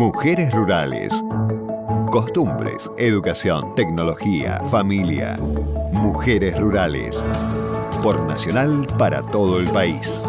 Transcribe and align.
Mujeres 0.00 0.50
rurales. 0.50 1.12
Costumbres, 2.10 2.90
educación, 2.96 3.74
tecnología, 3.74 4.58
familia. 4.70 5.36
Mujeres 5.92 6.58
rurales. 6.58 7.22
Por 8.02 8.18
Nacional 8.22 8.86
para 8.96 9.20
todo 9.20 9.60
el 9.60 9.68
país. 9.68 10.22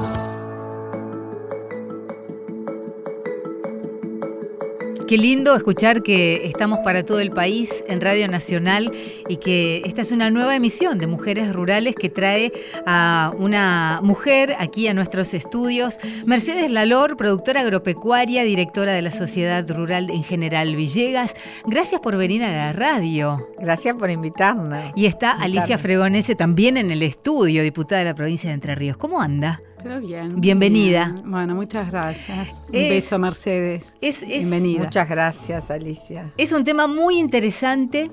Qué 5.11 5.17
lindo 5.17 5.53
escuchar 5.57 6.03
que 6.03 6.45
estamos 6.45 6.79
para 6.85 7.03
todo 7.03 7.19
el 7.19 7.31
país 7.31 7.83
en 7.89 7.99
Radio 7.99 8.29
Nacional 8.29 8.93
y 9.27 9.35
que 9.35 9.81
esta 9.83 9.99
es 9.99 10.13
una 10.13 10.29
nueva 10.29 10.55
emisión 10.55 10.99
de 10.99 11.07
Mujeres 11.07 11.51
Rurales 11.51 11.95
que 11.95 12.07
trae 12.09 12.53
a 12.85 13.33
una 13.37 13.99
mujer 14.01 14.55
aquí 14.57 14.87
a 14.87 14.93
nuestros 14.93 15.33
estudios. 15.33 15.99
Mercedes 16.25 16.71
Lalor, 16.71 17.17
productora 17.17 17.59
agropecuaria, 17.59 18.45
directora 18.45 18.93
de 18.93 19.01
la 19.01 19.11
Sociedad 19.11 19.69
Rural 19.69 20.09
en 20.11 20.23
General 20.23 20.77
Villegas. 20.77 21.35
Gracias 21.65 21.99
por 21.99 22.15
venir 22.15 22.41
a 22.45 22.53
la 22.53 22.71
radio. 22.71 23.49
Gracias 23.59 23.97
por 23.97 24.11
invitarnos. 24.11 24.93
Y 24.95 25.07
está 25.07 25.31
Alicia 25.31 25.77
Fregonese 25.77 26.35
también 26.35 26.77
en 26.77 26.89
el 26.89 27.03
estudio, 27.03 27.63
diputada 27.63 27.99
de 27.99 28.05
la 28.05 28.15
provincia 28.15 28.49
de 28.49 28.53
Entre 28.53 28.75
Ríos. 28.75 28.95
¿Cómo 28.95 29.19
anda? 29.19 29.59
Pero 29.83 29.99
bien. 29.99 30.39
Bienvenida. 30.39 31.15
Bueno, 31.25 31.55
muchas 31.55 31.89
gracias. 31.89 32.61
un 32.67 32.71
beso, 32.71 33.17
Mercedes. 33.17 33.93
Es, 34.01 34.25
Bienvenida. 34.25 34.83
Muchas 34.83 35.09
gracias, 35.09 35.71
Alicia. 35.71 36.31
Es 36.37 36.51
un 36.51 36.63
tema 36.63 36.87
muy 36.87 37.17
interesante. 37.17 38.11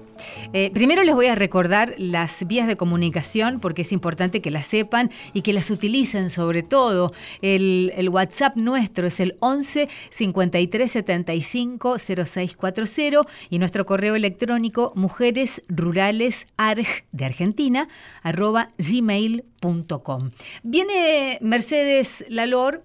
Eh, 0.53 0.71
primero 0.73 1.03
les 1.03 1.15
voy 1.15 1.27
a 1.27 1.35
recordar 1.35 1.95
las 1.99 2.47
vías 2.47 2.67
de 2.67 2.77
comunicación 2.77 3.61
porque 3.61 3.83
es 3.83 3.93
importante 3.93 4.41
que 4.41 4.51
las 4.51 4.67
sepan 4.67 5.11
y 5.33 5.43
que 5.43 5.53
las 5.53 5.71
utilicen 5.71 6.31
sobre 6.31 6.63
todo. 6.63 7.13
El, 7.43 8.09
WhatsApp 8.11 8.57
nuestro 8.57 9.07
es 9.07 9.21
el 9.21 9.37
11 9.41 9.89
53 10.11 10.91
75 10.91 11.97
0640 11.99 13.27
y 13.51 13.59
nuestro 13.59 13.85
correo 13.87 14.15
electrónico 14.15 14.93
mujeresruralesarg 14.95 16.87
de 17.13 17.25
Argentina 17.25 17.89
arroba 18.23 18.69
gmail.com. 18.79 20.31
Viene 20.63 21.39
Mercedes 21.41 22.25
Lalor, 22.29 22.85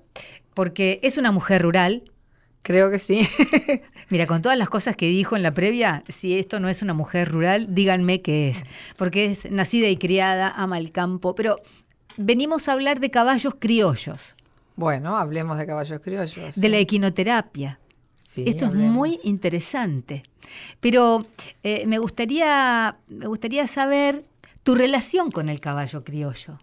porque 0.54 1.00
es 1.04 1.18
una 1.18 1.32
mujer 1.32 1.62
rural. 1.62 2.04
Creo 2.64 2.90
que 2.90 2.98
sí. 2.98 3.28
Mira, 4.10 4.26
con 4.26 4.42
todas 4.42 4.58
las 4.58 4.70
cosas 4.70 4.96
que 4.96 5.08
dijo 5.08 5.36
en 5.36 5.44
la 5.44 5.52
previa, 5.52 6.04
si 6.08 6.40
esto 6.40 6.62
no 6.62 6.70
es 6.70 6.82
una 6.82 6.94
mujer 6.94 7.30
rural, 7.30 7.76
díganme 7.76 8.22
qué 8.22 8.50
es. 8.50 8.64
Porque 8.98 9.26
es 9.26 9.52
nacida 9.52 9.90
y 9.90 9.98
criada, 9.98 10.50
ama 10.56 10.78
el 10.78 10.94
campo, 10.94 11.36
pero 11.36 11.60
venimos 12.16 12.70
a 12.70 12.74
hablar 12.74 13.02
de 13.02 13.12
caballos 13.12 13.56
criollos. 13.60 14.38
Bueno, 14.78 15.18
hablemos 15.18 15.58
de 15.58 15.68
caballos 15.68 16.00
criollos. 16.02 16.56
De 16.56 16.70
la 16.70 16.78
equinoterapia. 16.78 17.80
Sí, 18.18 18.46
Esto 18.48 18.66
es 18.66 18.74
muy 18.74 19.20
interesante. 19.24 20.24
Pero 20.80 21.26
eh, 21.64 21.86
me, 21.86 22.00
gustaría, 22.00 22.98
me 23.10 23.28
gustaría 23.28 23.68
saber 23.68 24.24
tu 24.64 24.74
relación 24.74 25.32
con 25.32 25.50
el 25.50 25.60
caballo 25.60 26.06
criollo. 26.06 26.60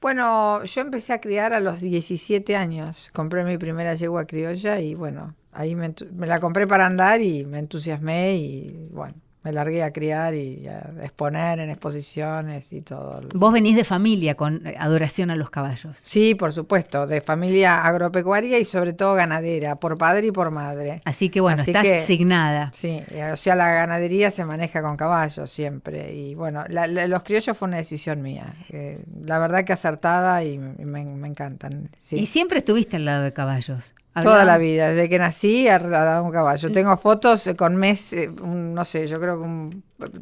Bueno, 0.00 0.64
yo 0.64 0.80
empecé 0.80 1.12
a 1.12 1.20
criar 1.20 1.52
a 1.52 1.60
los 1.60 1.80
17 1.82 2.56
años. 2.56 3.10
Compré 3.12 3.44
mi 3.44 3.58
primera 3.58 3.94
yegua 3.94 4.26
criolla 4.26 4.80
y 4.80 4.94
bueno, 4.94 5.34
ahí 5.52 5.74
me, 5.74 5.94
me 6.12 6.26
la 6.26 6.40
compré 6.40 6.66
para 6.66 6.86
andar 6.86 7.20
y 7.20 7.44
me 7.44 7.58
entusiasmé 7.58 8.36
y 8.36 8.88
bueno, 8.92 9.14
me 9.42 9.52
largué 9.52 9.82
a 9.82 9.92
criar 9.92 10.34
y 10.34 10.66
a 10.66 10.92
exponer 11.02 11.60
en 11.60 11.70
exposiciones 11.70 12.72
y 12.72 12.82
todo. 12.82 13.22
Vos 13.34 13.52
venís 13.52 13.74
de 13.74 13.84
familia 13.84 14.34
con 14.36 14.66
eh, 14.66 14.76
adoración 14.78 15.30
a 15.30 15.36
los 15.36 15.50
caballos. 15.50 15.96
Sí, 16.02 16.34
por 16.34 16.52
supuesto, 16.52 17.06
de 17.06 17.20
familia 17.20 17.84
agropecuaria 17.84 18.58
y 18.58 18.64
sobre 18.64 18.92
todo 18.92 19.14
ganadera, 19.14 19.76
por 19.76 19.96
padre 19.96 20.26
y 20.28 20.30
por 20.30 20.50
madre. 20.50 21.00
Así 21.04 21.30
que 21.30 21.40
bueno, 21.40 21.62
estás 21.62 21.88
asignada. 21.88 22.70
Sí, 22.74 23.02
o 23.32 23.36
sea, 23.36 23.54
la 23.54 23.72
ganadería 23.72 24.30
se 24.30 24.44
maneja 24.44 24.82
con 24.82 24.96
caballos 24.96 25.50
siempre. 25.50 26.06
Y 26.12 26.34
bueno, 26.34 26.64
los 26.68 27.22
criollos 27.22 27.56
fue 27.56 27.68
una 27.68 27.78
decisión 27.78 28.20
mía. 28.22 28.54
la 29.24 29.38
verdad 29.38 29.64
que 29.64 29.72
acertada 29.72 30.44
y 30.44 30.58
me, 30.58 31.00
encantan. 31.00 31.90
¿Y 32.10 32.26
siempre 32.26 32.58
estuviste 32.58 32.96
al 32.96 33.06
lado 33.06 33.22
de 33.22 33.32
caballos? 33.32 33.94
Toda 34.12 34.44
la 34.44 34.58
vida, 34.58 34.90
desde 34.90 35.08
que 35.08 35.18
nací 35.18 35.64
de 35.64 36.20
un 36.22 36.32
caballo. 36.32 36.72
Tengo 36.72 36.96
fotos 36.96 37.48
con 37.56 37.76
mes, 37.76 38.12
eh, 38.12 38.28
no 38.28 38.84
sé, 38.84 39.06
yo 39.06 39.20
creo 39.20 39.70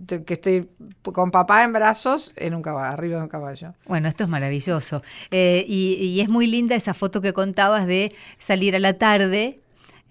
que, 0.06 0.24
que, 0.24 0.34
estoy 0.34 0.68
con 1.02 1.30
papá 1.30 1.64
en 1.64 1.72
brazos 1.72 2.34
en 2.36 2.54
un 2.54 2.60
caballo, 2.60 2.92
arriba 2.92 3.16
de 3.16 3.22
un 3.22 3.28
caballo. 3.28 3.74
Bueno, 3.86 4.08
esto 4.08 4.24
es 4.24 4.30
maravilloso. 4.30 5.02
Eh, 5.30 5.64
y, 5.66 6.20
es 6.20 6.28
muy 6.28 6.46
linda 6.46 6.74
esa 6.76 6.92
foto 6.92 7.22
que 7.22 7.32
contabas 7.32 7.86
de 7.86 8.14
salir 8.38 8.76
a 8.76 8.78
la 8.78 8.92
tarde 8.92 9.58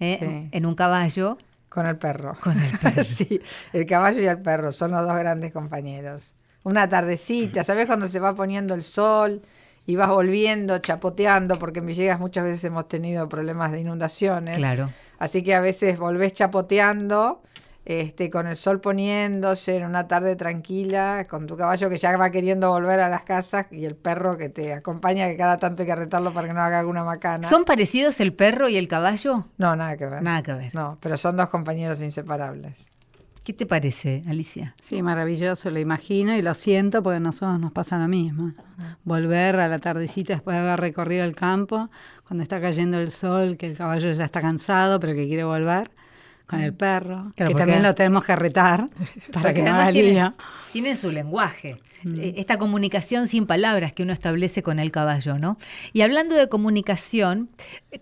eh, 0.00 0.48
en 0.50 0.66
un 0.66 0.74
caballo. 0.74 1.38
Con 1.68 1.86
el 1.86 1.98
perro. 1.98 2.36
Con 2.40 2.60
el 2.60 2.78
perro. 2.82 3.04
sí, 3.04 3.40
el 3.72 3.86
caballo 3.86 4.20
y 4.20 4.26
el 4.26 4.42
perro 4.42 4.72
son 4.72 4.90
los 4.90 5.06
dos 5.06 5.16
grandes 5.16 5.52
compañeros. 5.52 6.34
Una 6.64 6.88
tardecita, 6.88 7.62
¿sabes 7.62 7.86
cuando 7.86 8.08
se 8.08 8.18
va 8.18 8.34
poniendo 8.34 8.74
el 8.74 8.82
sol? 8.82 9.40
Y 9.88 9.96
vas 9.96 10.10
volviendo, 10.10 10.78
chapoteando, 10.80 11.58
porque 11.58 11.78
en 11.78 11.86
Villegas 11.86 12.20
muchas 12.20 12.44
veces 12.44 12.62
hemos 12.64 12.88
tenido 12.88 13.26
problemas 13.26 13.72
de 13.72 13.80
inundaciones. 13.80 14.58
Claro. 14.58 14.90
Así 15.18 15.42
que 15.42 15.54
a 15.54 15.62
veces 15.62 15.98
volvés 15.98 16.34
chapoteando, 16.34 17.40
este, 17.86 18.28
con 18.28 18.46
el 18.46 18.56
sol 18.56 18.82
poniéndose 18.82 19.76
en 19.76 19.86
una 19.86 20.06
tarde 20.06 20.36
tranquila, 20.36 21.26
con 21.26 21.46
tu 21.46 21.56
caballo 21.56 21.88
que 21.88 21.96
ya 21.96 22.14
va 22.18 22.28
queriendo 22.30 22.68
volver 22.68 23.00
a 23.00 23.08
las 23.08 23.22
casas 23.22 23.64
y 23.70 23.86
el 23.86 23.96
perro 23.96 24.36
que 24.36 24.50
te 24.50 24.74
acompaña, 24.74 25.26
que 25.26 25.38
cada 25.38 25.56
tanto 25.56 25.84
hay 25.84 25.86
que 25.86 25.96
retarlo 25.96 26.34
para 26.34 26.48
que 26.48 26.52
no 26.52 26.60
haga 26.60 26.80
alguna 26.80 27.02
macana. 27.02 27.48
¿Son 27.48 27.64
parecidos 27.64 28.20
el 28.20 28.34
perro 28.34 28.68
y 28.68 28.76
el 28.76 28.88
caballo? 28.88 29.46
No, 29.56 29.74
nada 29.74 29.96
que 29.96 30.04
ver. 30.04 30.22
Nada 30.22 30.42
que 30.42 30.52
ver. 30.52 30.74
No, 30.74 30.98
pero 31.00 31.16
son 31.16 31.38
dos 31.38 31.48
compañeros 31.48 32.02
inseparables. 32.02 32.90
¿Qué 33.48 33.54
te 33.54 33.64
parece, 33.64 34.22
Alicia? 34.28 34.74
Sí, 34.82 35.02
maravilloso, 35.02 35.70
lo 35.70 35.78
imagino 35.78 36.36
y 36.36 36.42
lo 36.42 36.52
siento 36.52 37.02
porque 37.02 37.16
a 37.16 37.20
nosotros 37.20 37.58
nos 37.58 37.72
pasa 37.72 37.96
lo 37.96 38.06
mismo. 38.06 38.52
Volver 39.04 39.58
a 39.58 39.68
la 39.68 39.78
tardecita 39.78 40.34
después 40.34 40.54
de 40.54 40.60
haber 40.60 40.78
recorrido 40.78 41.24
el 41.24 41.34
campo, 41.34 41.88
cuando 42.26 42.42
está 42.42 42.60
cayendo 42.60 43.00
el 43.00 43.10
sol, 43.10 43.56
que 43.56 43.64
el 43.64 43.74
caballo 43.74 44.12
ya 44.12 44.26
está 44.26 44.42
cansado 44.42 45.00
pero 45.00 45.14
que 45.14 45.26
quiere 45.26 45.44
volver, 45.44 45.90
con 46.46 46.60
el 46.60 46.74
perro, 46.74 47.24
que 47.34 47.54
también 47.54 47.82
lo 47.82 47.94
tenemos 47.94 48.22
que 48.22 48.36
retar 48.36 48.86
para 49.32 49.54
que 49.54 49.62
no 49.62 49.70
haga 49.70 49.92
lío. 49.92 50.34
Tienen 50.78 50.94
su 50.94 51.10
lenguaje. 51.10 51.80
Mm. 52.04 52.20
Eh, 52.20 52.34
esta 52.36 52.56
comunicación 52.56 53.26
sin 53.26 53.46
palabras 53.46 53.92
que 53.92 54.04
uno 54.04 54.12
establece 54.12 54.62
con 54.62 54.78
el 54.78 54.92
caballo, 54.92 55.36
¿no? 55.36 55.58
Y 55.92 56.02
hablando 56.02 56.36
de 56.36 56.48
comunicación, 56.48 57.50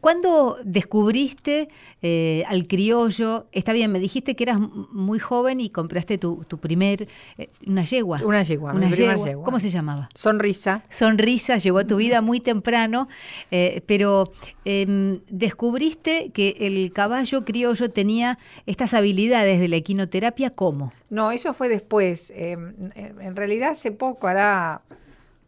¿cuándo 0.03 0.59
descubriste 0.63 1.71
eh, 2.03 2.45
al 2.49 2.67
criollo? 2.67 3.47
Está 3.53 3.73
bien, 3.73 3.91
me 3.91 3.99
dijiste 3.99 4.37
que 4.37 4.45
eras 4.45 4.59
muy 4.61 5.19
joven 5.19 5.61
y 5.61 5.71
compraste 5.71 6.19
tu, 6.19 6.45
primer, 6.61 7.09
eh, 7.39 7.49
una 7.67 7.85
yegua. 7.85 8.21
Una 8.23 8.43
yegua, 8.43 8.75
una 8.75 8.91
yegua. 8.91 9.43
¿Cómo 9.43 9.59
se 9.59 9.71
llamaba? 9.71 10.11
Sonrisa. 10.15 10.85
Sonrisa 10.91 11.57
llegó 11.57 11.79
a 11.79 11.85
tu 11.85 11.97
vida 11.97 12.21
muy 12.21 12.41
temprano, 12.41 13.09
pero 13.87 14.33
em, 14.67 15.21
descubriste 15.31 16.31
que 16.35 16.57
el 16.61 16.93
caballo 16.93 17.47
criollo 17.47 17.91
tenía 17.91 18.39
estas 18.67 18.93
habilidades 18.93 19.61
de 19.61 19.69
la 19.69 19.77
equinoterapia, 19.77 20.51
¿cómo? 20.51 20.93
No, 21.09 21.31
eso 21.31 21.55
fue 21.55 21.69
después. 21.69 22.33
Em, 22.35 22.66
en 22.95 23.37
realidad 23.37 23.71
hace 23.71 23.93
poco, 23.93 24.29
hará 24.29 24.83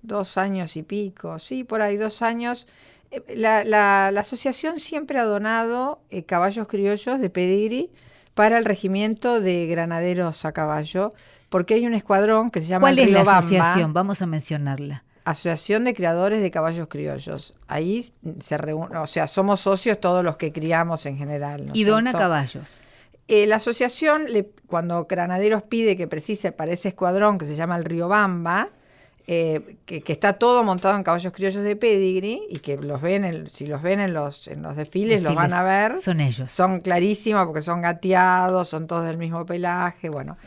dos 0.02 0.38
años 0.38 0.76
y 0.76 0.82
pico, 0.82 1.38
sí, 1.38 1.64
por 1.64 1.82
ahí 1.82 1.96
dos 1.96 2.22
años. 2.22 2.66
Eh, 3.10 3.22
la, 3.36 3.64
la, 3.64 4.08
asociación 4.20 4.80
siempre 4.80 5.18
ha 5.18 5.24
donado 5.24 6.00
eh, 6.10 6.24
caballos 6.24 6.68
criollos 6.68 7.20
de 7.20 7.30
pedigrí 7.30 7.90
para 8.34 8.58
el 8.58 8.64
regimiento 8.64 9.40
de 9.40 9.66
granaderos 9.66 10.44
a 10.44 10.52
caballo, 10.52 11.14
porque 11.48 11.74
hay 11.74 11.86
un 11.86 11.94
escuadrón 11.94 12.50
que 12.50 12.60
se 12.60 12.68
llama 12.68 12.82
¿Cuál 12.82 12.98
es 12.98 13.10
la 13.10 13.22
asociación? 13.22 13.92
Vamos 13.92 14.22
a 14.22 14.26
mencionarla. 14.26 15.04
Asociación 15.24 15.84
de 15.84 15.94
Criadores 15.94 16.40
de 16.40 16.50
Caballos 16.50 16.88
Criollos. 16.88 17.54
Ahí 17.66 18.12
se 18.40 18.56
reúne, 18.56 18.96
o 18.96 19.06
sea, 19.06 19.26
somos 19.26 19.60
socios 19.60 20.00
todos 20.00 20.24
los 20.24 20.36
que 20.36 20.52
criamos 20.52 21.04
en 21.04 21.18
general. 21.18 21.70
y 21.74 21.84
dona 21.84 22.12
caballos. 22.12 22.78
Eh, 23.28 23.46
la 23.46 23.56
asociación, 23.56 24.26
cuando 24.66 25.04
Granaderos 25.04 25.62
pide 25.62 25.96
que 25.96 26.08
precise 26.08 26.50
para 26.50 26.72
ese 26.72 26.88
escuadrón 26.88 27.38
que 27.38 27.44
se 27.44 27.54
llama 27.54 27.76
el 27.76 27.84
Río 27.84 28.08
Bamba, 28.08 28.70
eh, 29.26 29.76
que, 29.84 30.02
está 30.06 30.32
todo 30.32 30.64
montado 30.64 30.96
en 30.96 31.02
caballos 31.02 31.34
criollos 31.34 31.62
de 31.62 31.76
pedigree 31.76 32.40
y 32.48 32.60
que 32.60 32.78
los 32.78 33.02
ven, 33.02 33.46
si 33.50 33.66
los 33.66 33.82
ven 33.82 34.00
en 34.00 34.14
los, 34.14 34.48
en 34.48 34.62
los 34.62 34.74
desfiles, 34.74 35.22
los 35.22 35.34
van 35.34 35.52
a 35.52 35.62
ver. 35.62 36.00
Son 36.00 36.22
ellos. 36.22 36.50
Son 36.50 36.80
clarísimos 36.80 37.44
porque 37.44 37.60
son 37.60 37.82
gateados, 37.82 38.68
son 38.68 38.86
todos 38.86 39.04
del 39.04 39.18
mismo 39.18 39.44
pelaje, 39.44 40.08
bueno. 40.08 40.38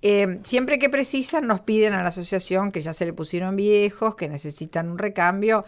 Eh, 0.00 0.40
siempre 0.44 0.78
que 0.78 0.88
precisan 0.88 1.46
nos 1.46 1.60
piden 1.60 1.92
a 1.92 2.02
la 2.02 2.08
asociación 2.08 2.72
que 2.72 2.80
ya 2.80 2.94
se 2.94 3.04
le 3.04 3.12
pusieron 3.12 3.54
viejos, 3.54 4.14
que 4.16 4.30
necesitan 4.30 4.88
un 4.88 4.96
recambio, 4.96 5.66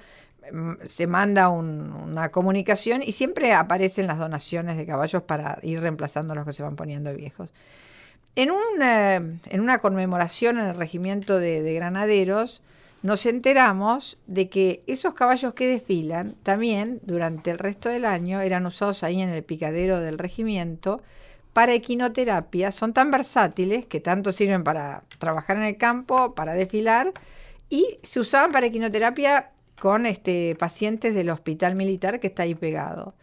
se 0.87 1.07
manda 1.07 1.49
una 1.49 2.31
comunicación 2.31 3.03
y 3.03 3.13
siempre 3.13 3.53
aparecen 3.53 4.07
las 4.07 4.19
donaciones 4.19 4.77
de 4.77 4.87
caballos 4.87 5.23
para 5.23 5.59
ir 5.63 5.81
reemplazando 5.81 6.35
los 6.35 6.45
que 6.45 6.53
se 6.53 6.63
van 6.63 6.77
poniendo 6.77 7.15
viejos. 7.15 7.51
En, 8.37 8.51
en 8.83 9.61
una 9.61 9.79
conmemoración 9.79 10.59
en 10.59 10.67
el 10.67 10.75
regimiento 10.75 11.39
de, 11.39 11.73
granaderos, 11.75 12.63
nos 13.03 13.27
enteramos 13.27 14.19
de 14.27 14.49
que 14.49 14.83
esos 14.87 15.15
caballos 15.15 15.55
que 15.55 15.67
desfilan 15.67 16.35
también 16.43 17.01
durante 17.05 17.51
el 17.51 17.59
resto 17.59 17.89
del 17.89 18.05
año 18.05 18.41
eran 18.41 18.67
usados 18.67 19.05
ahí 19.05 19.21
en 19.21 19.29
el 19.29 19.45
picadero 19.45 20.01
del 20.01 20.19
regimiento 20.19 21.03
para 21.53 21.75
equinoterapia. 21.75 22.73
Son 22.73 22.93
tan 22.93 23.11
versátiles 23.11 23.87
que 23.87 24.01
tanto 24.01 24.33
sirven 24.33 24.65
para 24.65 25.05
trabajar 25.19 25.57
en 25.59 25.65
el 25.65 25.77
campo, 25.77 26.35
para 26.35 26.55
desfilar, 26.55 27.13
y 27.71 27.99
se 28.03 28.21
usaban 28.21 28.53
para 28.53 28.67
equinoterapia 28.67 29.51
con 29.79 30.07
este, 30.07 30.57
pacientes 30.57 31.15
del 31.15 31.31
hospital 31.31 31.75
militar 31.75 32.21
que 32.21 32.29
está 32.29 32.45
ahí 32.45 32.55
pegado. 32.55 33.15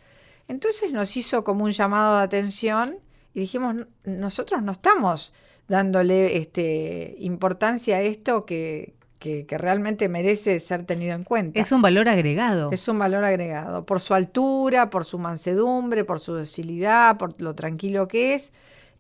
Entonces 0.48 0.92
nos 0.92 1.16
hizo 1.16 1.44
como 1.44 1.64
un 1.64 1.72
llamado 1.72 2.18
de 2.18 2.24
atención 2.24 2.98
y 3.34 3.42
dijimos, 3.42 3.76
nosotros 4.04 4.62
no 4.62 4.74
estamos 4.74 5.34
dándole 5.68 6.38
este, 6.38 7.16
importancia 7.20 7.98
a 7.98 8.02
esto 8.02 8.46
que, 8.46 8.96
que, 9.20 9.46
realmente 9.58 10.10
merece 10.10 10.60
ser 10.60 10.86
tenido 10.86 11.16
en 11.16 11.24
cuenta. 11.24 11.60
Es 11.60 11.72
un 11.72 11.82
valor 11.82 12.10
agregado. 12.10 12.72
Es 12.72 12.88
un 12.88 13.00
valor 13.00 13.24
agregado, 13.24 13.86
por 13.86 14.02
su 14.02 14.14
altura, 14.14 14.90
por 14.90 15.06
su 15.06 15.20
mansedumbre, 15.20 16.04
por 16.04 16.20
su 16.20 16.34
docilidad, 16.34 17.18
por 17.18 17.40
lo 17.42 17.56
tranquilo 17.56 18.08
que 18.08 18.34
es. 18.34 18.52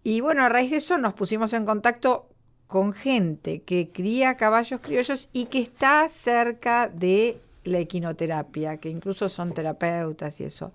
Y 0.03 0.21
bueno, 0.21 0.43
a 0.43 0.49
raíz 0.49 0.71
de 0.71 0.77
eso 0.77 0.97
nos 0.97 1.13
pusimos 1.13 1.51
en 1.53 1.65
contacto 1.65 2.29
con 2.71 2.93
gente 2.93 3.63
que 3.63 3.89
cría 3.89 4.37
caballos 4.37 4.79
criollos 4.79 5.27
y 5.33 5.47
que 5.47 5.59
está 5.59 6.07
cerca 6.07 6.87
de 6.87 7.37
la 7.65 7.79
equinoterapia, 7.79 8.77
que 8.77 8.87
incluso 8.87 9.27
son 9.27 9.53
terapeutas 9.53 10.39
y 10.39 10.45
eso. 10.45 10.71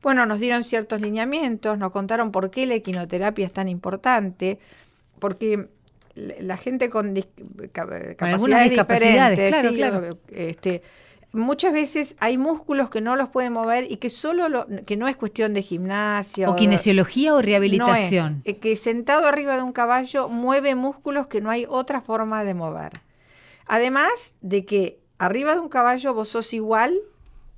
Bueno, 0.00 0.26
nos 0.26 0.38
dieron 0.38 0.62
ciertos 0.62 1.00
lineamientos, 1.00 1.76
nos 1.76 1.90
contaron 1.90 2.30
por 2.30 2.52
qué 2.52 2.66
la 2.66 2.76
equinoterapia 2.76 3.46
es 3.46 3.52
tan 3.52 3.68
importante, 3.68 4.60
porque 5.18 5.66
la 6.14 6.56
gente 6.56 6.88
con, 6.88 7.18
capacidades, 7.72 8.70
diferentes, 8.70 9.50
claro, 9.50 9.74
claro. 9.74 10.18
Este, 10.30 10.82
muchas 11.32 11.72
veces 11.72 12.16
hay 12.18 12.36
músculos 12.36 12.90
que 12.90 13.00
no 13.00 13.16
los 13.16 13.28
pueden 13.28 13.52
mover 13.52 13.90
y 13.90 13.96
que 13.96 14.10
solo 14.10 14.48
lo, 14.48 14.66
que 14.86 14.96
no 14.96 15.08
es 15.08 15.16
cuestión 15.16 15.54
de 15.54 15.62
gimnasia 15.62 16.50
o, 16.50 16.56
kinesiología 16.56 17.34
o 17.34 17.42
rehabilitación. 17.42 18.42
Eh, 18.44 18.56
que 18.58 18.76
sentado 18.76 19.26
arriba 19.26 19.56
de 19.56 19.62
un 19.62 19.72
caballo 19.72 20.28
mueve 20.28 20.74
músculos 20.74 21.26
que 21.26 21.40
no 21.40 21.50
hay 21.50 21.66
otra 21.68 22.00
forma 22.00 22.44
de 22.44 22.54
mover. 22.54 23.00
Además 23.66 24.34
de 24.40 24.64
que 24.64 24.98
arriba 25.18 25.54
de 25.54 25.60
un 25.60 25.68
caballo 25.68 26.14
vos 26.14 26.28
sos 26.30 26.52
igual 26.52 26.98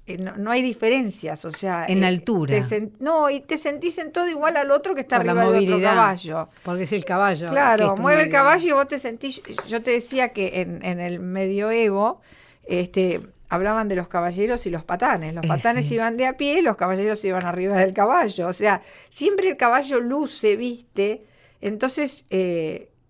eh, 0.04 0.18
no, 0.18 0.50
hay 0.50 0.62
diferencias, 0.62 1.44
o 1.44 1.52
sea... 1.52 1.86
En 1.86 2.02
eh, 2.02 2.06
altura. 2.08 2.56
no, 2.98 3.30
y 3.30 3.40
te 3.40 3.56
sentís 3.56 3.98
en 3.98 4.10
todo 4.10 4.26
igual 4.26 4.56
al 4.56 4.72
otro 4.72 4.96
que 4.96 5.02
está 5.02 5.16
arriba 5.16 5.48
de 5.48 5.60
otro 5.60 5.80
caballo. 5.80 6.48
Porque 6.64 6.82
es 6.82 6.92
el 6.92 7.04
caballo. 7.04 7.48
Claro, 7.48 7.96
mueve 7.96 8.25
el 8.25 8.28
caballo 8.28 8.68
y 8.68 8.72
vos 8.72 8.88
te 8.88 8.98
sentís... 8.98 9.40
Yo 9.68 9.80
te 9.80 9.92
decía 9.92 10.30
que 10.30 10.60
en, 10.60 10.84
en 10.84 10.98
el 10.98 11.20
medioevo 11.20 12.20
este, 12.64 13.20
hablaban 13.54 13.88
de 13.88 13.96
los 13.96 14.08
caballeros 14.08 14.66
y 14.66 14.70
los 14.70 14.84
patanes. 14.84 15.34
Los 15.34 15.44
eh, 15.44 15.49
patanes 15.49 15.90
iban 15.90 16.16
de 16.16 16.26
a 16.26 16.37
pie, 16.37 16.62
los 16.62 16.76
caballeros 16.76 17.25
iban 17.25 17.44
arriba 17.44 17.76
del 17.76 17.93
caballo. 17.93 18.49
O 18.49 18.52
sea, 18.52 18.82
siempre 19.10 19.49
el 19.49 19.56
caballo 19.56 20.00
luce, 20.00 20.56
viste. 20.56 21.25
Entonces... 21.60 22.26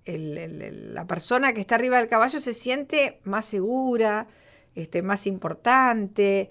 la 0.05 1.07
persona 1.07 1.53
que 1.53 1.61
está 1.61 1.77
arriba 1.77 1.99
del 1.99 2.09
caballo 2.09 2.41
se 2.41 2.55
siente 2.55 3.21
más 3.23 3.47
segura, 3.47 4.27
este, 4.75 5.01
más 5.03 5.27
importante, 5.27 6.51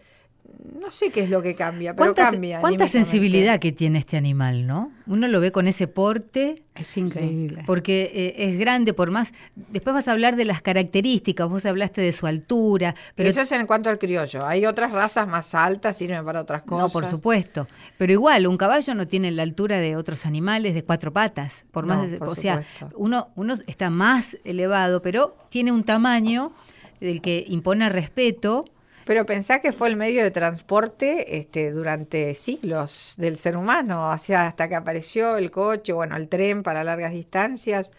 no 0.79 0.89
sé 0.89 1.11
qué 1.11 1.21
es 1.21 1.29
lo 1.29 1.41
que 1.41 1.55
cambia, 1.55 1.95
pero 1.95 2.15
cambia. 2.15 2.59
Cuánta 2.59 2.87
sensibilidad 2.87 3.59
que 3.59 3.71
tiene 3.71 3.99
este 3.99 4.17
animal, 4.17 4.65
¿no? 4.65 4.91
Uno 5.05 5.27
lo 5.27 5.39
ve 5.39 5.51
con 5.51 5.67
ese 5.67 5.87
porte. 5.87 6.63
Es 6.75 6.97
increíble. 6.97 7.63
Porque 7.67 8.11
eh, 8.13 8.49
es 8.49 8.57
grande, 8.57 8.93
por 8.93 9.11
más. 9.11 9.33
Después 9.55 9.93
vas 9.93 10.07
a 10.07 10.11
hablar 10.11 10.35
de 10.35 10.45
las 10.45 10.61
características, 10.61 11.47
vos 11.47 11.65
hablaste 11.65 12.01
de 12.01 12.13
su 12.13 12.25
altura. 12.27 12.95
Pero 13.15 13.29
eso 13.29 13.41
es 13.41 13.51
en 13.51 13.67
cuanto 13.67 13.89
al 13.89 13.99
criollo. 13.99 14.39
Hay 14.45 14.65
otras 14.65 14.91
razas 14.91 15.27
más 15.27 15.53
altas, 15.53 15.97
sirven 15.97 16.25
para 16.25 16.41
otras 16.41 16.63
cosas. 16.63 16.87
No, 16.87 16.89
por 16.89 17.05
supuesto. 17.05 17.67
Pero 17.97 18.11
igual, 18.11 18.47
un 18.47 18.57
caballo 18.57 18.95
no 18.95 19.07
tiene 19.07 19.31
la 19.31 19.43
altura 19.43 19.79
de 19.79 19.95
otros 19.95 20.25
animales 20.25 20.73
de 20.73 20.83
cuatro 20.83 21.13
patas. 21.13 21.65
Por 21.71 21.85
más. 21.85 22.07
o 22.21 22.35
sea, 22.35 22.65
uno, 22.95 23.29
uno 23.35 23.53
está 23.67 23.89
más 23.89 24.37
elevado, 24.43 25.01
pero 25.01 25.35
tiene 25.49 25.71
un 25.71 25.83
tamaño 25.83 26.53
del 26.99 27.21
que 27.21 27.45
impone 27.47 27.89
respeto 27.89 28.65
pero 29.05 29.25
pensá 29.25 29.59
que 29.59 29.71
fue 29.71 29.87
el 29.89 29.95
medio 29.95 30.23
de 30.23 30.31
transporte 30.31 31.37
este, 31.37 31.71
durante 31.71 32.35
siglos 32.35 33.15
del 33.17 33.37
ser 33.37 33.57
humano, 33.57 34.09
o 34.11 34.17
sea, 34.17 34.47
hasta 34.47 34.67
que 34.67 34.75
apareció 34.75 35.37
el 35.37 35.51
coche, 35.51 35.93
bueno, 35.93 36.15
el 36.15 36.27
tren 36.27 36.63
para 36.63 36.83
largas 36.83 37.11
distancias, 37.11 37.91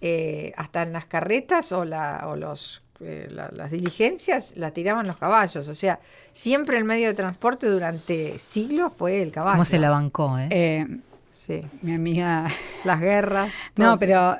eh, 0.00 0.52
hasta 0.56 0.82
en 0.82 0.92
las 0.92 1.06
carretas 1.06 1.72
o, 1.72 1.84
la, 1.84 2.24
o 2.26 2.36
los, 2.36 2.82
eh, 3.00 3.28
las 3.30 3.70
diligencias 3.70 4.56
la 4.56 4.70
tiraban 4.70 5.06
los 5.06 5.16
caballos, 5.16 5.68
o 5.68 5.74
sea, 5.74 6.00
siempre 6.32 6.78
el 6.78 6.84
medio 6.84 7.08
de 7.08 7.14
transporte 7.14 7.66
durante 7.66 8.38
siglos 8.38 8.92
fue 8.92 9.22
el 9.22 9.32
caballo. 9.32 9.56
¿Cómo 9.56 9.64
se 9.64 9.78
la 9.78 9.90
bancó, 9.90 10.38
eh? 10.38 10.48
eh 10.50 10.86
sí. 11.34 11.62
Mi 11.82 11.94
amiga. 11.94 12.46
Las 12.84 13.00
guerras. 13.00 13.52
No, 13.76 13.96
pero 13.96 14.36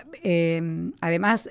además 1.00 1.48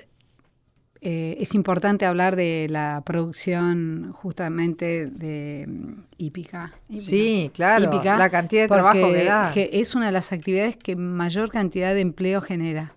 eh, 1.00 1.36
es 1.38 1.54
importante 1.54 2.06
hablar 2.06 2.34
de 2.34 2.66
la 2.68 3.02
producción 3.04 4.12
justamente 4.12 5.06
de 5.06 5.66
mm, 5.68 5.92
hípica. 6.18 6.70
Sí, 6.98 7.50
claro, 7.54 7.90
la 8.02 8.30
cantidad 8.30 8.62
de 8.62 8.68
trabajo 8.68 9.12
que 9.12 9.24
da. 9.24 9.52
es 9.54 9.94
una 9.94 10.06
de 10.06 10.12
las 10.12 10.32
actividades 10.32 10.76
que 10.76 10.96
mayor 10.96 11.50
cantidad 11.50 11.94
de 11.94 12.00
empleo 12.00 12.40
genera. 12.40 12.92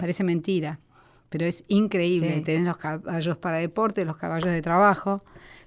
Parece 0.00 0.24
mentira, 0.24 0.78
pero 1.28 1.44
es 1.44 1.64
increíble. 1.68 2.40
Tenés 2.40 2.64
los 2.64 2.76
caballos 2.76 3.36
para 3.36 3.58
deporte, 3.58 4.04
los 4.04 4.16
caballos 4.16 4.50
de 4.50 4.62
trabajo 4.62 5.22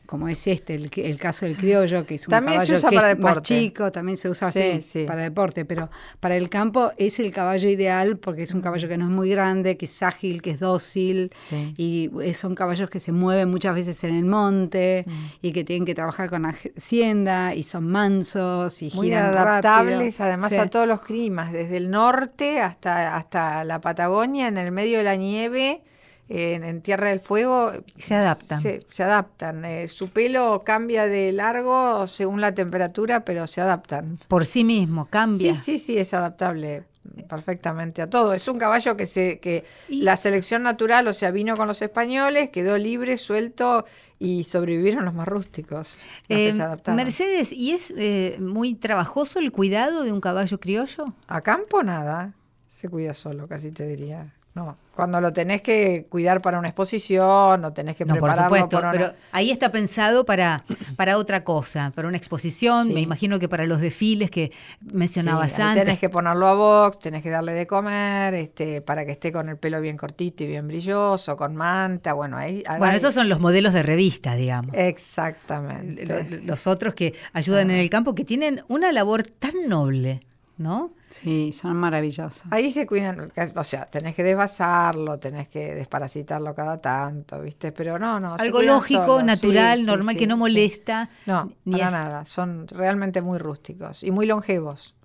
como 0.06 0.28
es 0.28 0.48
este, 0.48 0.76
el, 0.76 1.18
caso 1.18 1.46
del 1.46 1.56
criollo, 1.56 2.06
que 2.06 2.16
es 2.16 2.28
un 2.28 2.32
caballo 2.32 2.90
que 2.90 3.16
más 3.16 3.42
chico, 3.42 3.92
también 3.92 4.18
se 4.18 4.30
usa 4.30 4.50
así 4.50 5.06
para 5.06 5.24
deporte, 5.24 5.66
pero 5.66 5.90
para 6.20 6.36
el 6.36 6.50
campo 6.50 6.92
es 6.98 7.20
el 7.20 7.32
caballo 7.32 7.70
ideal 7.70 8.18
porque 8.18 8.44
es 8.44 8.54
un 8.54 8.62
caballo 8.62 8.88
que 8.88 8.98
no 8.98 9.06
es 9.06 9.12
muy 9.12 9.30
grande, 9.30 9.78
que 9.78 9.86
es 9.86 10.04
ágil, 10.04 10.42
que 10.42 10.52
es 10.52 10.60
dócil, 10.60 11.32
y 11.78 12.10
son 12.34 12.56
caballos 12.56 12.90
que 12.90 13.00
se 13.00 13.12
mueven 13.12 13.50
muchas 13.50 13.76
veces 13.76 14.04
en 14.04 14.16
el 14.16 14.26
monte 14.26 15.06
mm. 15.08 15.12
y 15.42 15.52
que 15.52 15.64
tienen 15.64 15.86
que 15.86 15.96
trabajar 15.96 16.30
con 16.30 16.46
hacienda 16.46 17.56
y 17.56 17.64
son 17.64 17.90
mansos 17.90 18.82
y 18.82 18.92
muy 18.94 19.08
giran 19.08 19.26
adaptables 19.26 20.20
además 20.22 20.54
a 20.54 20.68
todos 20.68 20.88
los 20.88 21.02
climas, 21.02 21.52
desde 21.52 21.78
el 21.78 21.90
norte 21.90 22.60
hasta, 22.60 23.16
hasta 23.16 23.64
la 23.64 23.82
Patagonia, 23.82 24.48
en 24.48 24.58
el 24.58 24.72
medio 24.72 24.98
de 24.98 25.04
la 25.04 25.16
nieve 25.16 25.82
en, 26.28 26.82
Tierra 26.82 27.10
del 27.10 27.20
Fuego 27.20 27.74
se 27.98 28.16
adaptan. 28.16 28.62
Se, 28.62 29.04
adaptan. 29.04 29.66
Eh, 29.66 29.88
su 29.88 30.10
pelo 30.10 30.64
cambia 30.66 31.06
de 31.06 31.32
largo 31.32 32.08
según 32.08 32.42
la 32.42 32.54
temperatura, 32.54 33.26
pero 33.26 33.48
se 33.48 33.62
adaptan. 33.62 34.20
Por 34.28 34.46
sí 34.46 34.64
mismo, 34.64 35.06
cambia. 35.06 35.54
Sí, 35.56 35.62
sí, 35.62 35.80
sí, 35.80 35.98
es 35.98 36.14
adaptable 36.14 36.84
perfectamente 37.30 38.02
a 38.02 38.10
todo. 38.10 38.34
Es 38.34 38.48
un 38.48 38.58
caballo 38.58 38.98
que 38.98 39.06
se 39.06 39.40
que 39.40 39.64
la 39.88 40.18
selección 40.18 40.64
natural, 40.64 41.08
o 41.08 41.14
sea, 41.14 41.32
vino 41.32 41.56
con 41.56 41.68
los 41.68 41.82
españoles, 41.82 42.50
quedó 42.50 42.78
libre, 42.78 43.18
suelto 43.18 43.86
y 44.20 44.44
sobrevivieron 44.46 45.06
los 45.06 45.14
más 45.14 45.28
rústicos. 45.28 45.98
Eh, 46.30 46.54
Mercedes, 46.88 47.52
¿y 47.52 47.72
es 47.72 47.94
eh, 47.98 48.38
muy 48.40 48.74
trabajoso 48.74 49.40
el 49.40 49.52
cuidado 49.52 50.04
de 50.04 50.12
un 50.12 50.22
caballo 50.22 50.60
criollo? 50.60 51.14
A 51.28 51.42
campo 51.42 51.84
nada, 51.84 52.34
se 52.68 52.90
cuida 52.90 53.14
solo, 53.14 53.48
casi 53.48 53.72
te 53.72 53.86
diría. 53.86 54.34
No, 54.56 54.78
cuando 54.96 55.20
lo 55.20 55.34
tenés 55.34 55.62
que 55.62 56.08
cuidar 56.10 56.42
para 56.42 56.58
una 56.58 56.70
exposición 56.70 57.66
o 57.66 57.74
tenés 57.74 57.98
que 57.98 58.06
no, 58.06 58.14
prepararlo 58.14 58.48
por 58.48 58.58
supuesto, 58.58 58.90
pero 58.90 59.14
ahí 59.34 59.52
está 59.52 59.70
pensado 59.70 60.26
para, 60.26 60.64
para 60.96 61.18
otra 61.18 61.44
cosa, 61.44 61.92
para 61.94 62.08
una 62.08 62.16
exposición, 62.16 62.94
me 62.94 63.02
imagino 63.02 63.38
que 63.38 63.50
para 63.50 63.66
los 63.66 63.82
desfiles 63.82 64.32
que 64.32 64.54
mencionabas 64.80 65.52
sí, 65.52 65.62
antes. 65.62 65.84
Tenés 65.84 66.00
que 66.00 66.10
ponerlo 66.10 66.48
a 66.48 66.54
box, 66.54 67.00
tenés 67.00 67.22
que 67.22 67.30
darle 67.30 67.52
de 67.52 67.68
comer, 67.68 68.34
este, 68.34 68.80
para 68.80 69.06
que 69.06 69.12
esté 69.12 69.34
con 69.34 69.50
el 69.50 69.58
pelo 69.58 69.82
bien 69.82 69.98
cortito 69.98 70.46
y 70.46 70.48
bien 70.48 70.70
brilloso, 70.70 71.36
con 71.36 71.54
manta, 71.54 72.14
bueno, 72.14 72.38
ahí... 72.38 72.64
Bueno, 72.80 72.96
esos 72.96 73.14
son 73.14 73.28
los 73.28 73.42
modelos 73.42 73.74
de 73.74 73.84
revista, 73.84 74.36
digamos. 74.36 74.74
Exactamente. 74.74 76.42
Los 76.46 76.66
otros 76.66 76.94
que 76.94 77.14
ayudan 77.34 77.72
en 77.72 77.78
el 77.78 77.90
campo, 77.90 78.16
que 78.16 78.24
tienen 78.24 78.64
una 78.70 78.94
labor 78.94 79.24
tan 79.24 79.52
noble, 79.68 80.22
¿no? 80.58 80.92
Sí, 81.10 81.54
son 81.54 81.78
maravillosos. 81.78 82.44
Ahí 82.52 82.72
se 82.72 82.86
cuidan, 82.86 83.32
o 83.56 83.64
sea, 83.64 83.86
tenés 83.86 84.16
que 84.16 84.24
desvasarlo, 84.24 85.18
tenés 85.20 85.48
que 85.48 85.76
desparasitarlo 85.76 86.54
cada 86.54 86.80
tanto, 86.82 87.42
¿viste? 87.42 87.72
Pero 87.72 88.00
no, 88.00 88.20
no. 88.20 88.36
Algo 88.36 88.62
lógico, 88.62 89.22
natural, 89.24 89.86
normal, 89.86 90.18
que 90.18 90.28
no 90.28 90.38
molesta. 90.38 91.10
No, 91.26 91.52
ni 91.66 91.78
nada. 91.78 92.26
Son 92.26 92.68
realmente 92.68 93.22
muy 93.22 93.38
rústicos 93.38 94.04
y 94.04 94.12
muy 94.12 94.26
longevos. 94.26 94.96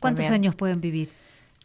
¿Cuántos 0.00 0.26
años 0.26 0.54
pueden 0.54 0.80
vivir? 0.80 1.10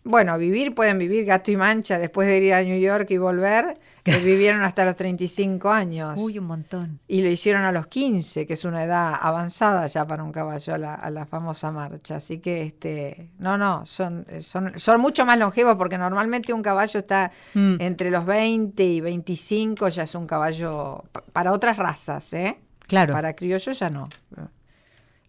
Bueno, 0.04 0.36
vivir 0.40 0.74
pueden 0.74 0.98
vivir 0.98 1.26
gato 1.26 1.52
y 1.52 1.58
mancha 1.58 2.00
después 2.00 2.28
de 2.28 2.38
ir 2.40 2.54
a 2.56 2.62
New 2.64 2.80
York 2.80 3.12
y 3.12 3.18
volver. 3.18 3.78
que 4.04 4.18
vivieron 4.18 4.64
hasta 4.64 4.84
los 4.84 4.96
35 4.96 5.70
años. 5.70 6.14
Uy, 6.20 6.40
un 6.40 6.46
montón. 6.46 7.00
Y 7.08 7.22
lo 7.22 7.30
hicieron 7.30 7.62
a 7.64 7.72
los 7.72 7.86
15, 7.86 8.48
que 8.48 8.54
es 8.54 8.66
una 8.66 8.84
edad 8.84 9.14
avanzada 9.22 9.86
ya 9.86 10.08
para 10.08 10.24
un 10.24 10.32
caballo 10.32 10.74
a 10.74 10.78
la, 10.80 10.96
a 10.96 11.10
la 11.12 11.26
famosa 11.28 11.72
marcha. 11.72 12.16
Así 12.16 12.40
que, 12.40 12.64
este, 12.64 13.30
no, 13.38 13.60
no, 13.60 13.86
son, 13.86 14.26
son, 14.42 14.74
son 14.80 15.00
mucho 15.02 15.24
más 15.26 15.38
longevos 15.38 15.76
porque 15.76 15.98
normalmente 16.00 16.52
un 16.52 16.64
caballo 16.64 17.00
está 17.00 17.32
Mm. 17.54 17.76
entre 17.80 18.10
los 18.10 18.26
20 18.26 18.84
y 18.84 19.02
25, 19.02 19.90
ya 19.90 20.04
es 20.04 20.16
un 20.16 20.26
caballo 20.26 21.04
pa- 21.12 21.24
para 21.32 21.52
otras 21.52 21.78
razas, 21.78 22.34
¿eh? 22.34 22.58
Claro. 22.88 23.14
Para 23.14 23.36
criollos 23.36 23.78
ya 23.78 23.90
no. 23.90 24.10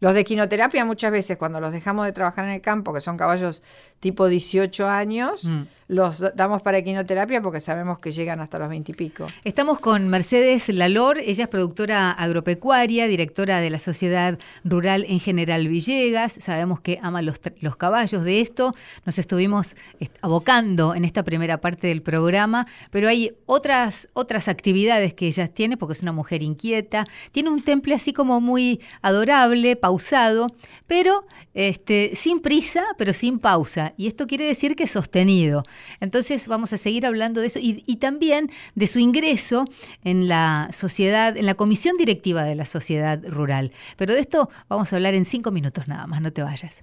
Los 0.00 0.14
de 0.14 0.25
quinoterapia 0.25 0.85
muchas 0.85 1.12
veces 1.12 1.37
cuando 1.37 1.61
los 1.61 1.71
dejamos 1.71 2.07
de 2.07 2.12
trabajar 2.12 2.45
en 2.47 2.50
el 2.52 2.61
campo, 2.61 2.93
que 2.93 3.00
son 3.00 3.17
caballos 3.17 3.62
tipo 4.02 4.26
18 4.26 4.88
años, 4.88 5.44
Mm. 5.44 5.62
los 5.87 6.18
da- 6.18 6.32
damos 6.35 6.61
para 6.62 6.78
equinoterapia 6.78 7.40
porque 7.40 7.61
sabemos 7.61 7.99
que 8.00 8.11
llegan 8.11 8.40
hasta 8.40 8.59
los 8.59 8.68
20 8.68 8.90
y 8.90 8.94
pico. 8.97 9.26
Estamos 9.44 9.78
con 9.78 10.09
Mercedes 10.09 10.68
Lalor, 10.71 11.18
ella 11.18 11.44
es 11.44 11.49
productora 11.49 12.11
agropecuaria, 12.11 13.06
directora 13.06 13.61
de 13.61 13.71
la 13.71 13.78
Sociedad 13.78 14.38
Rural 14.64 15.04
en 15.09 15.21
General 15.21 15.68
Villegas. 15.68 16.35
Sabemos 16.40 16.80
que 16.80 16.99
ama 17.00 17.23
los, 17.23 17.37
los 17.61 17.76
caballos 17.76 18.25
de 18.25 18.40
esto. 18.40 18.75
Nos 19.06 19.18
estuvimos 19.18 19.76
est- 20.00 20.16
abocando 20.23 20.94
en 20.97 21.04
esta 21.04 21.23
primera 21.23 21.61
parte 21.61 21.87
del 21.87 22.02
programa, 22.02 22.66
pero 22.90 23.09
hay 23.09 23.32
otras, 23.47 24.09
otras 24.14 24.49
actividades 24.49 25.14
que 25.14 25.28
ella 25.28 25.47
tiene 25.47 25.76
porque 25.76 25.92
es 25.92 26.02
una 26.02 26.12
mujer 26.12 26.42
inquieta. 26.42 27.04
Tiene 27.30 27.50
un 27.50 27.62
temple 27.62 27.94
así 27.94 28.12
como 28.12 28.40
muy 28.40 28.80
adorable, 29.02 29.76
pausado, 29.76 30.49
pero 30.88 31.25
este, 31.54 32.12
sin 32.16 32.40
prisa, 32.40 32.82
pero 32.99 33.12
sin 33.12 33.38
pausa. 33.38 33.91
Y 33.96 34.06
esto 34.06 34.26
quiere 34.26 34.44
decir 34.44 34.76
que 34.76 34.84
es 34.84 34.90
sostenido. 34.90 35.64
Entonces 36.00 36.46
vamos 36.46 36.72
a 36.72 36.76
seguir 36.76 37.06
hablando 37.06 37.40
de 37.40 37.46
eso 37.49 37.58
y, 37.58 37.82
y 37.87 37.96
también 37.96 38.50
de 38.75 38.87
su 38.87 38.99
ingreso 38.99 39.64
en 40.04 40.28
la 40.28 40.68
sociedad, 40.72 41.37
en 41.37 41.46
la 41.46 41.54
comisión 41.54 41.96
directiva 41.96 42.44
de 42.44 42.54
la 42.54 42.66
sociedad 42.66 43.22
rural. 43.26 43.72
Pero 43.96 44.14
de 44.14 44.20
esto 44.20 44.50
vamos 44.68 44.92
a 44.92 44.96
hablar 44.96 45.14
en 45.14 45.25
cinco 45.25 45.50
minutos 45.50 45.88
nada 45.88 46.06
más, 46.06 46.20
no 46.20 46.32
te 46.32 46.42
vayas. 46.42 46.82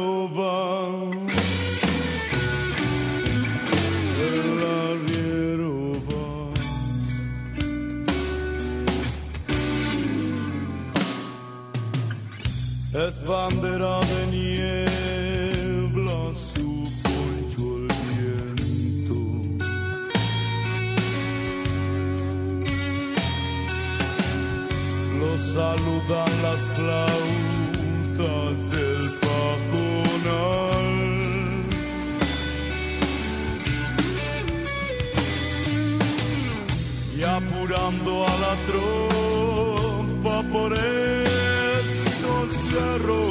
bandera 13.27 13.99
de 13.99 14.27
niebla 14.31 16.19
su 16.33 16.83
poncho 17.03 17.65
el 17.77 17.87
viento. 18.09 19.17
Lo 25.19 25.31
saludan 25.39 26.31
las 26.41 26.61
flautas 26.75 28.55
del 28.71 29.03
pajonal. 29.23 30.97
Y 37.17 37.19
apurando 37.23 38.11
a 38.25 38.33
la 38.45 38.53
tropa 38.67 40.35
por 40.51 40.69
esos 40.73 41.00
cerros, 42.71 43.30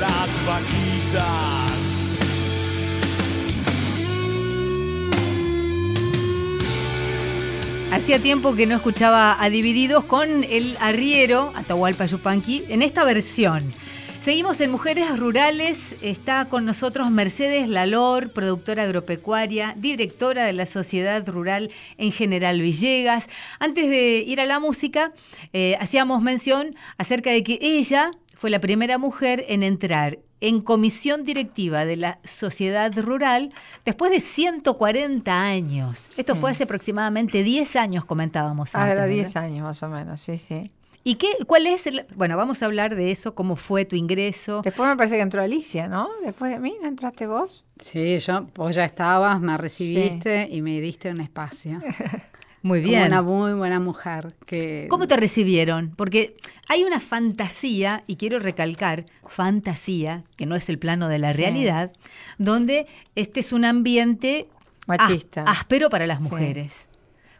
las 0.00 0.46
vaquitas. 0.46 1.94
Hacía 7.92 8.18
tiempo 8.18 8.56
que 8.56 8.66
no 8.66 8.74
escuchaba 8.74 9.40
a 9.40 9.50
Divididos 9.50 10.04
con 10.04 10.44
el 10.44 10.76
arriero, 10.80 11.52
Atahualpa 11.54 12.06
Yupanqui, 12.06 12.64
en 12.68 12.82
esta 12.82 13.04
versión. 13.04 13.72
Seguimos 14.24 14.60
en 14.62 14.70
Mujeres 14.70 15.18
Rurales. 15.18 15.96
Está 16.00 16.46
con 16.46 16.64
nosotros 16.64 17.10
Mercedes 17.10 17.68
Lalor, 17.68 18.30
productora 18.30 18.84
agropecuaria, 18.84 19.74
directora 19.76 20.46
de 20.46 20.54
la 20.54 20.64
Sociedad 20.64 21.28
Rural 21.28 21.70
en 21.98 22.10
General 22.10 22.58
Villegas. 22.58 23.28
Antes 23.60 23.88
de 23.90 24.24
ir 24.26 24.40
a 24.40 24.46
la 24.46 24.60
música, 24.60 25.12
eh, 25.52 25.76
hacíamos 25.78 26.22
mención 26.22 26.74
acerca 26.96 27.32
de 27.32 27.44
que 27.44 27.58
ella 27.60 28.12
fue 28.36 28.50
la 28.50 28.60
primera 28.60 28.98
mujer 28.98 29.44
en 29.48 29.62
entrar 29.62 30.18
en 30.40 30.60
comisión 30.60 31.24
directiva 31.24 31.84
de 31.84 31.96
la 31.96 32.18
sociedad 32.22 32.92
rural 32.98 33.52
después 33.84 34.10
de 34.10 34.20
140 34.20 35.42
años. 35.42 36.06
Esto 36.16 36.36
fue 36.36 36.50
hace 36.50 36.64
aproximadamente 36.64 37.42
10 37.42 37.76
años, 37.76 38.04
comentábamos. 38.04 38.74
Ah, 38.74 38.82
antes, 38.82 38.92
era 38.92 39.06
¿verdad? 39.06 39.16
10 39.16 39.36
años 39.36 39.64
más 39.64 39.82
o 39.82 39.88
menos, 39.88 40.20
sí, 40.20 40.38
sí. 40.38 40.70
¿Y 41.06 41.16
qué, 41.16 41.28
cuál 41.46 41.66
es 41.66 41.86
el, 41.86 42.06
bueno, 42.16 42.36
vamos 42.38 42.62
a 42.62 42.66
hablar 42.66 42.94
de 42.94 43.10
eso, 43.10 43.34
cómo 43.34 43.56
fue 43.56 43.84
tu 43.84 43.94
ingreso? 43.94 44.62
Después 44.64 44.88
me 44.88 44.96
parece 44.96 45.16
que 45.16 45.22
entró 45.22 45.42
Alicia, 45.42 45.86
¿no? 45.86 46.08
Después 46.24 46.50
de 46.50 46.58
mí, 46.58 46.76
¿no 46.80 46.88
entraste 46.88 47.26
vos? 47.26 47.62
Sí, 47.78 48.18
yo, 48.20 48.46
vos 48.54 48.74
ya 48.74 48.86
estabas, 48.86 49.38
me 49.38 49.58
recibiste 49.58 50.48
y 50.50 50.62
me 50.62 50.80
diste 50.80 51.10
un 51.10 51.20
espacio. 51.20 51.78
Muy 52.64 52.80
Como 52.80 52.90
bien. 52.92 53.06
una 53.08 53.20
muy 53.20 53.52
buena 53.52 53.78
mujer. 53.78 54.34
Que, 54.46 54.86
¿Cómo 54.88 55.06
te 55.06 55.16
recibieron? 55.16 55.92
Porque 55.94 56.34
hay 56.66 56.82
una 56.82 56.98
fantasía, 56.98 58.00
y 58.06 58.16
quiero 58.16 58.38
recalcar, 58.38 59.04
fantasía, 59.26 60.24
que 60.36 60.46
no 60.46 60.56
es 60.56 60.70
el 60.70 60.78
plano 60.78 61.08
de 61.08 61.18
la 61.18 61.32
Sí. 61.32 61.42
realidad, 61.42 61.92
donde 62.38 62.86
este 63.16 63.40
es 63.40 63.52
un 63.52 63.66
ambiente 63.66 64.48
Machista. 64.86 65.42
ás- 65.42 65.58
áspero 65.60 65.90
para 65.90 66.06
las 66.06 66.22
Sí. 66.22 66.30
mujeres. 66.30 66.72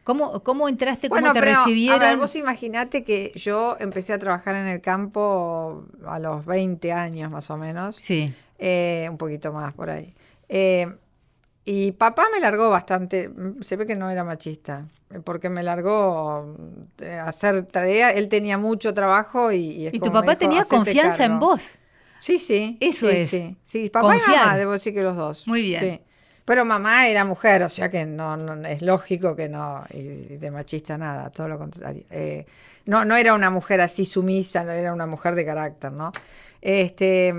¿Cómo, 0.05 0.43
¿Cómo 0.43 0.69
entraste? 0.69 1.09
¿Cómo 1.09 1.23
Bueno, 1.23 1.33
te 1.33 1.41
pero, 1.41 1.57
recibieron? 1.59 2.03
A 2.03 2.09
ver, 2.11 2.19
vos 2.19 2.37
imaginate 2.37 3.03
que 3.03 3.33
yo 3.35 3.79
empecé 3.81 4.13
a 4.13 4.19
trabajar 4.19 4.55
en 4.57 4.67
el 4.67 4.83
campo 4.83 5.87
a 6.07 6.21
los 6.21 6.45
20 6.45 6.93
años 6.93 7.31
más 7.31 7.49
o 7.51 7.57
menos. 7.57 7.97
Sí. 7.99 8.31
Eh, 8.59 9.09
un 9.11 9.17
poquito 9.17 9.51
más 9.55 9.73
por 9.73 9.89
ahí. 9.89 10.13
Eh, 10.51 10.87
y 11.65 11.93
papá 11.93 12.27
me 12.33 12.41
largó 12.41 12.69
bastante, 12.71 13.29
mm, 13.29 13.63
se 13.63 13.77
ve 13.77 13.87
que 13.87 13.95
no 13.97 14.11
era 14.11 14.23
machista, 14.25 14.87
eh, 15.11 15.21
porque 15.25 15.49
me 15.49 15.63
largó 15.63 16.57
a 17.03 17.25
hacer 17.27 17.63
tarea, 17.65 18.11
él 18.11 18.29
tenía 18.29 18.59
mucho 18.59 18.93
trabajo 18.95 19.51
y... 19.53 19.57
Y, 19.59 19.87
es 19.89 19.95
Y 19.95 19.99
tu 20.01 20.13
papá 20.13 20.33
dijo, 20.33 20.39
tenía 20.39 20.61
"Hacete 20.63 20.77
confianza 20.77 21.25
en 21.25 21.33
cargo". 21.33 21.47
vos. 21.47 21.79
Sí, 22.21 22.39
sí. 22.39 22.77
Eso 22.81 23.11
sí, 23.11 23.17
es. 23.17 23.31
Sí, 23.31 23.57
sí. 23.65 23.91
papá 23.91 24.17
y 24.17 24.19
Confiar. 24.21 24.45
mamá, 24.47 24.57
debo 24.59 24.73
decir 24.73 24.95
que 24.95 25.03
los 25.03 25.17
dos. 25.17 25.47
Muy 25.49 25.63
bien. 25.63 25.81
Sí. 25.81 26.01
Pero 26.47 26.65
mamá 26.67 27.07
era 27.09 27.25
mujer, 27.25 27.63
o 27.63 27.69
sea 27.71 27.91
que 27.91 28.05
no, 28.05 28.37
no- 28.37 28.67
es 28.69 28.83
lógico 28.83 29.35
que 29.35 29.49
no, 29.49 29.83
y 29.91 30.37
de 30.37 30.51
machista 30.51 30.99
nada, 30.99 31.31
todo 31.31 31.49
lo 31.49 31.59
contrario. 31.59 32.05
Eh, 32.11 32.45
no, 32.87 33.05
no 33.07 33.17
era 33.17 33.33
una 33.35 33.49
mujer 33.51 33.81
así 33.81 34.05
sumisa, 34.05 34.63
no 34.65 34.73
era 34.73 34.93
una 34.93 35.07
mujer 35.07 35.35
de 35.35 35.45
carácter, 35.47 35.93
¿no? 35.93 36.13
Este, 36.61 37.33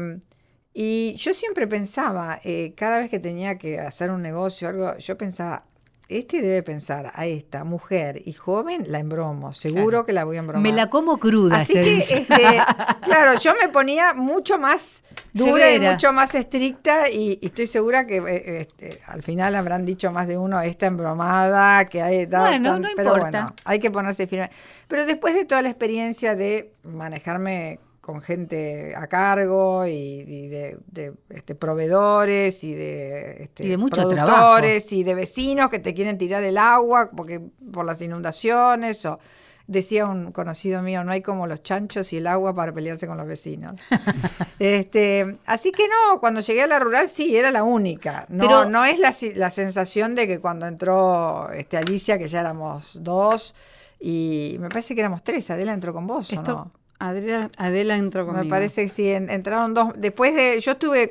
y 0.77 1.15
yo 1.15 1.34
siempre 1.34 1.65
pensaba, 1.67 2.39
eh, 2.44 2.74
cada 2.75 3.00
vez 3.00 3.10
que 3.10 3.20
tenía 3.20 3.58
que 3.58 3.79
hacer 3.79 4.12
un 4.12 4.22
negocio 4.22 4.67
o 4.67 4.72
algo, 4.72 4.98
yo 4.98 5.17
pensaba, 5.17 5.63
este 6.08 6.41
debe 6.41 6.62
pensar 6.62 7.12
a 7.15 7.25
esta 7.25 7.63
mujer 7.63 8.22
y 8.25 8.34
joven, 8.34 8.86
la 8.89 9.00
embromo, 9.00 9.53
seguro 9.53 9.89
Claro. 9.89 10.05
que 10.05 10.13
la 10.13 10.24
voy 10.25 10.36
a 10.36 10.39
embromar. 10.41 10.62
Me 10.62 10.72
la 10.75 10.88
como 10.89 11.17
cruda, 11.17 11.62
Así 11.62 11.74
se 11.74 11.82
que, 11.82 11.89
dice. 11.96 12.17
este, 12.20 12.36
claro, 13.03 13.39
yo 13.39 13.53
me 13.60 13.70
ponía 13.70 14.13
mucho 14.13 14.60
más 14.60 15.01
dura 15.34 15.65
Severa. 15.65 15.89
y 15.89 15.91
mucho 15.94 16.13
más 16.13 16.36
estricta 16.36 17.10
y, 17.10 17.39
y 17.41 17.46
estoy 17.48 17.65
segura 17.67 18.05
que 18.05 18.17
eh, 18.17 18.62
este, 18.62 19.00
al 19.08 19.24
final 19.24 19.55
habrán 19.55 19.84
dicho 19.86 20.12
más 20.12 20.27
de 20.27 20.38
uno 20.38 20.62
esta 20.62 20.86
embromada, 20.86 21.86
que 21.86 22.01
hay 22.03 22.27
tal, 22.27 22.50
Bueno, 22.50 22.72
tal", 22.74 22.82
no 22.84 22.89
pero 22.96 23.10
importa. 23.15 23.29
bueno, 23.41 23.55
hay 23.63 23.79
que 23.79 23.89
ponerse 23.89 24.27
firme. 24.27 24.51
Pero 24.88 25.05
después 25.08 25.34
de 25.34 25.46
toda 25.46 25.63
la 25.63 25.70
experiencia 25.70 26.36
de 26.36 26.72
manejarme 26.84 27.79
con 28.06 28.22
gente 28.22 28.94
a 28.96 29.08
cargo 29.08 29.88
y, 29.88 29.92
y 29.92 30.48
de, 30.48 30.78
de, 30.86 31.14
este, 31.30 31.56
proveedores 31.56 32.64
y 32.64 32.76
de, 32.76 33.46
este, 33.46 33.66
Y 33.66 33.70
de 33.70 33.78
mucho 33.78 34.08
productores 34.08 34.94
y 34.94 35.04
de 35.04 35.16
vecinos 35.16 35.72
que 35.72 35.80
te 35.80 35.96
quieren 35.96 36.20
tirar 36.20 36.44
el 36.44 36.60
agua 36.60 37.10
porque 37.18 37.42
por 37.74 37.84
las 37.84 38.00
inundaciones 38.04 39.04
o 39.08 39.18
decía 39.66 40.06
un 40.06 40.32
conocido 40.32 40.84
mío, 40.84 41.04
no 41.04 41.14
hay 41.14 41.24
como 41.24 41.48
los 41.48 41.64
chanchos 41.64 42.14
y 42.14 42.18
el 42.18 42.28
agua 42.28 42.54
para 42.54 42.72
pelearse 42.72 43.08
con 43.08 43.18
los 43.18 43.26
vecinos. 43.26 43.82
este, 44.60 45.38
así 45.48 45.72
que 45.72 45.88
no, 45.88 46.20
cuando 46.20 46.42
llegué 46.42 46.62
a 46.62 46.68
la 46.68 46.78
rural 46.78 47.10
sí, 47.10 47.36
era 47.36 47.50
la 47.50 47.64
única. 47.64 48.28
No, 48.30 48.46
Pero- 48.46 48.66
no 48.70 48.86
es 48.86 49.00
la, 49.00 49.16
la 49.34 49.50
sensación 49.50 50.14
de 50.14 50.28
que 50.28 50.40
cuando 50.40 50.68
entró 50.68 51.50
este, 51.54 51.78
Alicia, 51.78 52.20
que 52.20 52.28
ya 52.28 52.42
éramos 52.42 53.00
dos, 53.02 53.56
y 54.00 54.58
me 54.60 54.70
parece 54.70 54.94
que 54.94 55.02
éramos 55.02 55.24
tres, 55.24 55.50
Adela 55.50 55.74
entró 55.74 55.92
con 55.92 56.06
vos, 56.06 56.32
¿o 56.32 56.36
Esto, 56.36 56.52
no? 56.52 56.85
Adela, 57.00 57.50
Adela 57.58 57.98
entró 57.98 58.25
conmigo. 58.25 58.44
Me 58.46 58.50
parece 58.50 58.84
que 58.84 58.90
sí, 58.90 59.10
en- 59.10 59.30
entraron 59.30 59.74
dos. 59.74 59.90
Después 59.98 60.34
de. 60.34 60.60
Yo 60.60 60.72
estuve. 60.74 61.10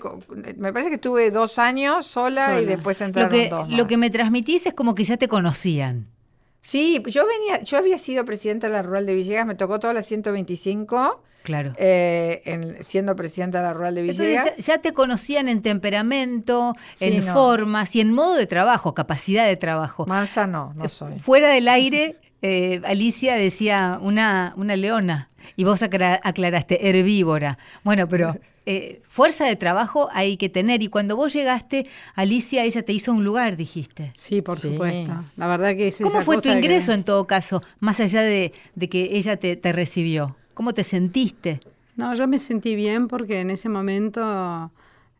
Me 0.56 0.72
parece 0.72 0.88
que 0.88 0.96
estuve 0.96 1.30
dos 1.30 1.58
años 1.58 2.06
sola, 2.06 2.60
y 2.60 2.64
después 2.64 3.00
Lo 3.00 3.06
entraron 3.06 3.30
que, 3.30 3.48
dos. 3.48 3.70
lo 3.70 3.86
que 3.86 3.96
me 3.96 4.08
transmitís 4.10 4.66
es 4.66 4.72
como 4.74 4.94
que 4.94 5.04
ya 5.04 5.16
te 5.16 5.28
conocían. 5.28 6.06
Sí, 6.62 7.02
yo 7.08 7.26
venía. 7.26 7.62
Yo 7.62 7.76
había 7.76 7.98
sido 7.98 8.24
presidenta 8.24 8.68
de 8.68 8.72
la 8.72 8.82
Rural 8.82 9.04
de 9.04 9.14
Villegas, 9.14 9.46
me 9.46 9.54
tocó 9.54 9.78
toda 9.78 9.92
la 9.92 10.02
125, 10.02 11.22
Claro. 11.42 11.74
eh, 11.76 12.40
en- 12.46 12.82
siendo 12.82 13.14
presidenta 13.14 13.58
de 13.58 13.64
la 13.64 13.74
Rural 13.74 13.94
de 13.94 14.02
Villegas. 14.02 14.46
Entonces 14.46 14.66
ya, 14.66 14.74
ya 14.76 14.80
te 14.80 14.94
conocían 14.94 15.48
en 15.48 15.60
temperamento, 15.60 16.74
Sí, 16.94 17.04
en 17.06 17.26
no. 17.26 17.32
formas 17.34 17.94
y 17.96 18.00
en 18.00 18.12
modo 18.12 18.34
de 18.34 18.46
trabajo, 18.46 18.94
capacidad 18.94 19.46
de 19.46 19.56
trabajo. 19.56 20.06
Mansa 20.06 20.46
no, 20.46 20.72
no 20.74 20.88
soy. 20.88 21.18
Fuera 21.18 21.50
del 21.50 21.68
aire, 21.68 22.16
eh, 22.46 22.82
Alicia 22.84 23.36
decía 23.36 23.98
una, 24.02 24.52
una 24.58 24.76
leona 24.76 25.30
y 25.56 25.64
vos 25.64 25.82
aclaraste 25.82 26.88
herbívora. 26.90 27.56
Bueno, 27.84 28.06
pero 28.06 28.36
eh, 28.66 29.00
fuerza 29.04 29.46
de 29.46 29.56
trabajo 29.56 30.08
hay 30.12 30.36
que 30.36 30.48
tener 30.50 30.82
y 30.82 30.88
cuando 30.88 31.16
vos 31.16 31.32
llegaste, 31.32 31.86
Alicia, 32.14 32.64
ella 32.64 32.82
te 32.82 32.92
hizo 32.92 33.12
un 33.12 33.24
lugar, 33.24 33.56
dijiste. 33.56 34.12
Sí, 34.14 34.42
por 34.42 34.58
Sí. 34.58 34.72
supuesto. 34.72 35.24
La 35.36 35.46
verdad 35.46 35.74
que 35.74 35.88
es 35.88 35.96
¿Cómo 35.98 36.08
esa 36.10 36.22
fue 36.22 36.36
tu 36.36 36.42
que- 36.42 36.52
ingreso 36.52 36.92
en 36.92 37.02
todo 37.04 37.26
caso, 37.26 37.62
más 37.80 37.98
allá 38.00 38.20
de, 38.20 38.52
de 38.74 38.88
que 38.90 39.16
ella 39.16 39.36
te, 39.38 39.56
te 39.56 39.72
recibió? 39.72 40.36
¿Cómo 40.54 40.72
te 40.74 40.84
sentiste? 40.84 41.60
No, 41.96 42.14
yo 42.14 42.26
me 42.28 42.38
sentí 42.38 42.74
bien 42.76 43.08
porque 43.08 43.40
en 43.40 43.50
ese 43.50 43.68
momento 43.70 44.70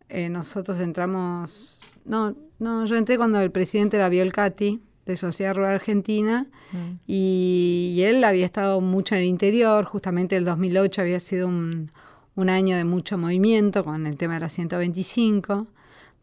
eh, 0.09 0.29
nosotros 0.29 0.79
entramos. 0.81 1.81
No, 2.05 2.35
no, 2.59 2.85
yo 2.85 2.97
entré 2.97 3.17
cuando 3.17 3.41
el 3.41 3.51
presidente 3.51 3.97
era 3.97 4.09
Biolcati, 4.09 4.81
de 5.07 5.17
Sociedad 5.17 5.55
Rural 5.55 5.75
Argentina, 5.75 6.47
Mm. 6.73 6.77
y, 7.07 7.95
y 7.97 8.03
él 8.03 8.25
había 8.25 8.45
estado 8.47 8.81
mucho 8.81 9.15
en 9.15 9.21
el 9.23 9.27
interior. 9.27 9.85
Justamente 9.85 10.37
el 10.37 10.45
2008 10.45 11.03
había 11.03 11.21
sido 11.21 11.47
un, 11.47 11.91
un 12.37 12.49
año 12.51 12.77
de 12.77 12.85
mucho 12.85 13.17
movimiento 13.19 13.85
con 13.85 14.07
el 14.07 14.17
tema 14.17 14.35
de 14.35 14.41
la 14.41 14.49
125, 14.49 15.67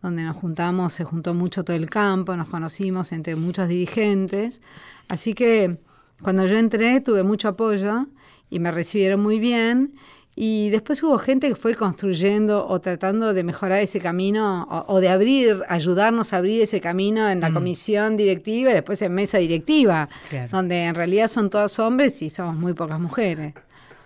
donde 0.01 0.23
nos 0.23 0.35
juntamos, 0.35 0.93
se 0.93 1.03
juntó 1.03 1.33
mucho 1.33 1.63
todo 1.63 1.75
el 1.77 1.89
campo, 1.89 2.35
nos 2.35 2.49
conocimos 2.49 3.11
entre 3.11 3.35
muchos 3.35 3.67
dirigentes. 3.67 4.61
Así 5.07 5.33
que 5.33 5.77
cuando 6.21 6.45
yo 6.47 6.57
entré 6.57 7.01
tuve 7.01 7.23
mucho 7.23 7.47
apoyo 7.49 8.07
y 8.49 8.59
me 8.59 8.71
recibieron 8.71 9.21
muy 9.21 9.39
bien. 9.39 9.93
Y 10.35 10.69
después 10.69 11.03
hubo 11.03 11.17
gente 11.17 11.49
que 11.49 11.55
fue 11.55 11.75
construyendo 11.75 12.65
o 12.67 12.79
tratando 12.79 13.33
de 13.33 13.43
mejorar 13.43 13.81
ese 13.81 13.99
camino 13.99 14.63
o, 14.71 14.93
o 14.95 14.99
de 15.01 15.09
abrir, 15.09 15.61
ayudarnos 15.67 16.31
a 16.33 16.37
abrir 16.37 16.61
ese 16.61 16.79
camino 16.79 17.29
en 17.29 17.41
la 17.41 17.49
Mm. 17.49 17.53
comisión 17.53 18.17
directiva 18.17 18.71
y 18.71 18.73
después 18.73 19.01
en 19.01 19.13
mesa 19.13 19.39
directiva, 19.39 20.07
Claro. 20.29 20.47
donde 20.51 20.85
en 20.85 20.95
realidad 20.95 21.27
son 21.27 21.49
todos 21.49 21.77
hombres 21.79 22.21
y 22.21 22.29
somos 22.29 22.55
muy 22.55 22.73
pocas 22.73 22.99
mujeres. 22.99 23.53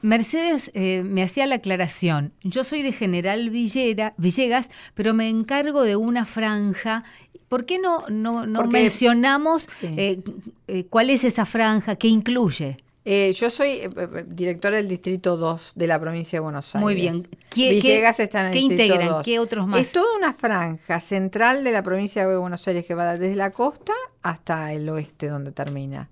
Mercedes 0.01 0.71
eh, 0.73 1.03
me 1.05 1.23
hacía 1.23 1.45
la 1.47 1.55
aclaración. 1.55 2.31
Yo 2.43 2.63
soy 2.63 2.81
de 2.83 2.91
General 2.91 3.49
Villera, 3.49 4.13
Villegas, 4.17 4.69
pero 4.93 5.13
me 5.13 5.29
encargo 5.29 5.81
de 5.83 5.95
una 5.95 6.25
franja. 6.25 7.03
¿Por 7.49 7.65
qué 7.65 7.79
no, 7.79 8.03
no, 8.09 8.45
no 8.45 8.61
Porque- 8.61 8.73
mencionamos 8.81 9.63
Sí. 9.71 9.87
eh, 9.97 10.19
eh, 10.67 10.85
cuál 10.89 11.09
es 11.11 11.23
esa 11.23 11.45
franja? 11.45 11.95
¿Qué 11.95 12.07
incluye? 12.07 12.77
Eh, 13.07 13.33
yo 13.33 13.51
soy 13.51 13.69
eh, 13.69 13.89
eh, 13.95 14.23
directora 14.27 14.77
del 14.77 14.87
Distrito 14.87 15.37
2 15.37 15.73
de 15.75 15.85
la 15.87 15.99
provincia 15.99 16.37
de 16.37 16.41
Buenos 16.41 16.73
Aires. 16.73 16.81
Muy 16.83 16.95
bien. 16.95 17.27
¿Qué- 17.51 17.69
Villegas 17.69 18.17
qué- 18.17 18.23
está 18.23 18.41
en 18.41 18.47
el 18.47 18.53
qué 18.53 18.59
Distrito 18.59 18.83
integran? 18.85 19.07
2. 19.09 19.23
¿Qué 19.25 19.39
otros 19.39 19.67
más? 19.67 19.79
Es 19.79 19.91
toda 19.91 20.07
una 20.17 20.33
franja 20.33 20.99
central 20.99 21.63
de 21.63 21.71
la 21.71 21.83
provincia 21.83 22.27
de 22.27 22.35
Buenos 22.35 22.67
Aires 22.67 22.83
que 22.85 22.95
va 22.95 23.15
desde 23.15 23.35
la 23.35 23.51
costa 23.51 23.93
hasta 24.23 24.73
el 24.73 24.89
oeste 24.89 25.27
donde 25.27 25.51
termina. 25.51 26.09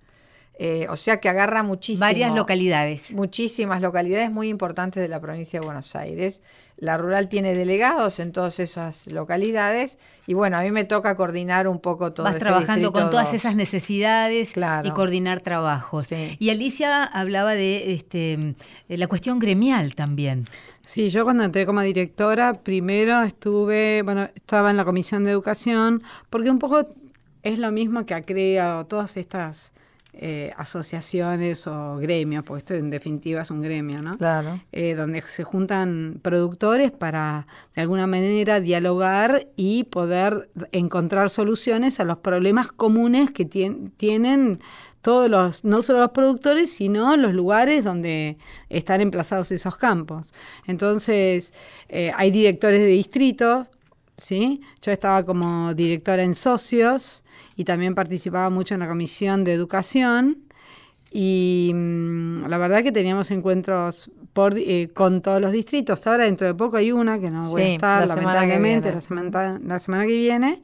Eh, 0.59 0.85
o 0.89 0.95
sea 0.95 1.19
que 1.19 1.29
agarra 1.29 1.63
muchísimo. 1.63 2.01
Varias 2.05 2.33
localidades. 2.35 3.11
Muchísimas 3.11 3.81
localidades 3.81 4.29
muy 4.31 4.49
importantes 4.49 5.01
de 5.01 5.07
la 5.09 5.19
provincia 5.19 5.59
de 5.59 5.65
Buenos 5.65 5.95
Aires. 5.95 6.41
La 6.77 6.97
rural 6.97 7.27
tiene 7.27 7.55
delegados 7.55 8.19
en 8.19 8.31
todas 8.31 8.59
esas 8.59 9.07
localidades 9.07 9.97
y 10.27 10.33
bueno, 10.35 10.57
a 10.57 10.61
mí 10.61 10.69
me 10.71 10.83
toca 10.83 11.15
coordinar 11.15 11.67
un 11.67 11.79
poco 11.79 12.13
todo 12.13 12.25
Vas 12.25 12.35
ese 12.35 12.39
trabajando 12.45 12.91
con 12.91 13.09
todas 13.09 13.27
2. 13.27 13.33
esas 13.35 13.55
necesidades 13.55 14.51
Claro. 14.51 14.87
y 14.87 14.91
coordinar 14.91 15.41
trabajos. 15.41 16.07
Sí. 16.07 16.35
Y 16.39 16.49
Alicia 16.49 17.03
hablaba 17.03 17.53
de 17.55 17.93
este, 17.93 18.33
eh, 18.89 18.97
la 18.97 19.07
cuestión 19.07 19.39
gremial 19.39 19.95
también. 19.95 20.45
Sí, 20.83 21.09
yo 21.09 21.23
cuando 21.23 21.43
entré 21.45 21.65
como 21.65 21.81
directora, 21.81 22.53
primero 22.53 23.23
estuve, 23.23 24.01
bueno, 24.03 24.29
estaba 24.35 24.69
en 24.69 24.77
la 24.77 24.85
comisión 24.85 25.23
de 25.23 25.31
educación, 25.31 26.03
porque 26.29 26.51
un 26.51 26.59
poco 26.59 26.85
es 27.43 27.57
lo 27.59 27.71
mismo 27.71 28.05
que 28.05 28.13
ha 28.13 28.21
creado 28.23 28.85
todas 28.85 29.15
estas 29.17 29.73
eh, 30.13 30.53
asociaciones 30.57 31.65
o 31.67 31.97
gremios, 31.97 32.43
porque 32.43 32.59
esto 32.59 32.73
en 32.75 32.89
definitiva 32.89 33.41
es 33.41 33.51
un 33.51 33.61
gremio, 33.61 34.01
¿no? 34.01 34.17
Claro. 34.17 34.59
eh, 34.71 34.93
donde 34.95 35.21
se 35.23 35.43
juntan 35.43 36.19
productores 36.21 36.91
para 36.91 37.47
de 37.75 37.81
alguna 37.81 38.05
manera 38.07 38.59
dialogar 38.59 39.47
y 39.55 39.85
poder 39.85 40.49
encontrar 40.71 41.29
soluciones 41.29 41.99
a 41.99 42.03
los 42.03 42.17
problemas 42.19 42.67
comunes 42.71 43.31
que 43.31 43.45
tien- 43.49 43.91
tienen 43.97 44.59
todos 45.01 45.29
los, 45.29 45.65
no 45.65 45.81
solo 45.81 45.99
los 45.99 46.11
productores, 46.11 46.71
sino 46.71 47.17
los 47.17 47.33
lugares 47.33 47.83
donde 47.83 48.37
están 48.69 49.01
emplazados 49.01 49.51
esos 49.51 49.75
campos. 49.75 50.33
Entonces, 50.65 51.53
eh, 51.89 52.11
hay 52.15 52.31
directores 52.31 52.79
de 52.81 52.87
distritos, 52.87 53.67
¿sí? 54.17 54.61
Yo 54.81 54.91
estaba 54.91 55.23
como 55.23 55.73
directora 55.73 56.23
en 56.23 56.33
socios 56.35 57.23
y 57.55 57.63
también 57.63 57.95
participaba 57.95 58.49
mucho 58.49 58.73
en 58.73 58.81
la 58.81 58.87
comisión 58.87 59.43
de 59.43 59.53
educación. 59.53 60.39
Y 61.11 61.71
mm, 61.73 62.47
la 62.47 62.57
verdad 62.57 62.81
que 62.83 62.91
teníamos 62.91 63.29
encuentros 63.31 64.09
por, 64.33 64.57
eh, 64.57 64.89
con 64.93 65.21
todos 65.21 65.39
los 65.39 65.51
distritos. 65.51 66.05
Ahora 66.07 66.25
dentro 66.25 66.47
de 66.47 66.55
poco 66.55 66.77
hay 66.77 66.91
una 66.91 67.19
que 67.19 67.29
no 67.29 67.49
voy 67.49 67.61
a 67.61 67.73
estar, 67.73 68.07
la 68.07 68.15
semana 68.15 68.33
lamentablemente, 68.33 68.87
viene. 68.89 68.95
la 68.95 69.01
semana, 69.01 69.61
la 69.63 69.79
semana 69.79 70.05
que 70.05 70.17
viene. 70.17 70.61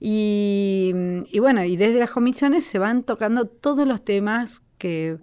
Y, 0.00 0.92
mm, 0.94 1.18
y 1.30 1.38
bueno, 1.38 1.64
y 1.64 1.76
desde 1.76 1.98
las 2.00 2.10
comisiones 2.10 2.64
se 2.64 2.78
van 2.78 3.02
tocando 3.02 3.46
todos 3.46 3.86
los 3.86 4.04
temas 4.04 4.62
que, 4.78 5.18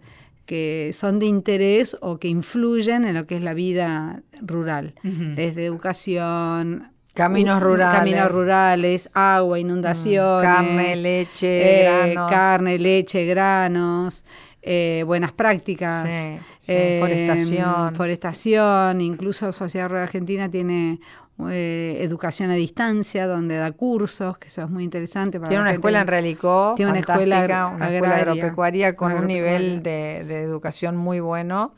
que 0.46 0.92
son 0.94 1.20
de 1.20 1.28
interés 1.28 1.98
o 2.02 2.20
que 2.20 2.28
influyen 2.28 3.06
en 3.06 3.16
lo 3.16 3.26
que 3.26 3.38
es 3.38 3.42
la 3.42 3.54
vida 3.54 4.22
rural, 4.42 4.96
desde 5.04 5.66
educación, 5.66 6.92
Caminos 7.22 7.62
rurales. 7.62 8.00
caminos 8.00 8.32
rurales, 8.32 9.10
agua, 9.14 9.60
inundaciones, 9.60 10.44
Carne, 10.44 10.96
leche, 10.96 11.82
eh, 12.08 12.14
granos. 12.14 12.32
carne, 12.32 12.80
leche, 12.80 13.26
granos, 13.26 14.26
eh, 14.62 15.04
buenas 15.06 15.32
prácticas, 15.34 16.08
Sí, 16.08 16.38
sí, 16.60 16.98
forestación. 17.00 17.96
forestación, 17.96 19.02
incluso 19.02 19.52
Sociedad 19.52 19.88
Rural 19.90 20.04
Argentina 20.04 20.50
tiene 20.50 21.00
eh, 21.50 21.98
educación 22.02 22.52
a 22.52 22.56
distancia, 22.56 23.26
donde 23.28 23.56
da 23.56 23.72
cursos, 23.72 24.38
que 24.38 24.48
eso 24.50 24.62
es 24.64 24.70
muy 24.70 24.84
interesante. 24.84 25.40
Para 25.40 25.50
Tiene 25.50 25.64
una 25.64 25.72
escuela 25.74 26.02
en 26.02 26.08
Realicó, 26.08 26.74
Tiene 26.76 26.92
una 26.92 27.00
escuela 27.02 27.74
agropecuaria 27.80 28.96
con 28.96 29.12
un 29.14 29.28
nivel 29.28 29.82
de, 29.82 30.24
de 30.26 30.42
educación 30.42 30.98
muy 30.98 31.20
bueno. 31.20 31.74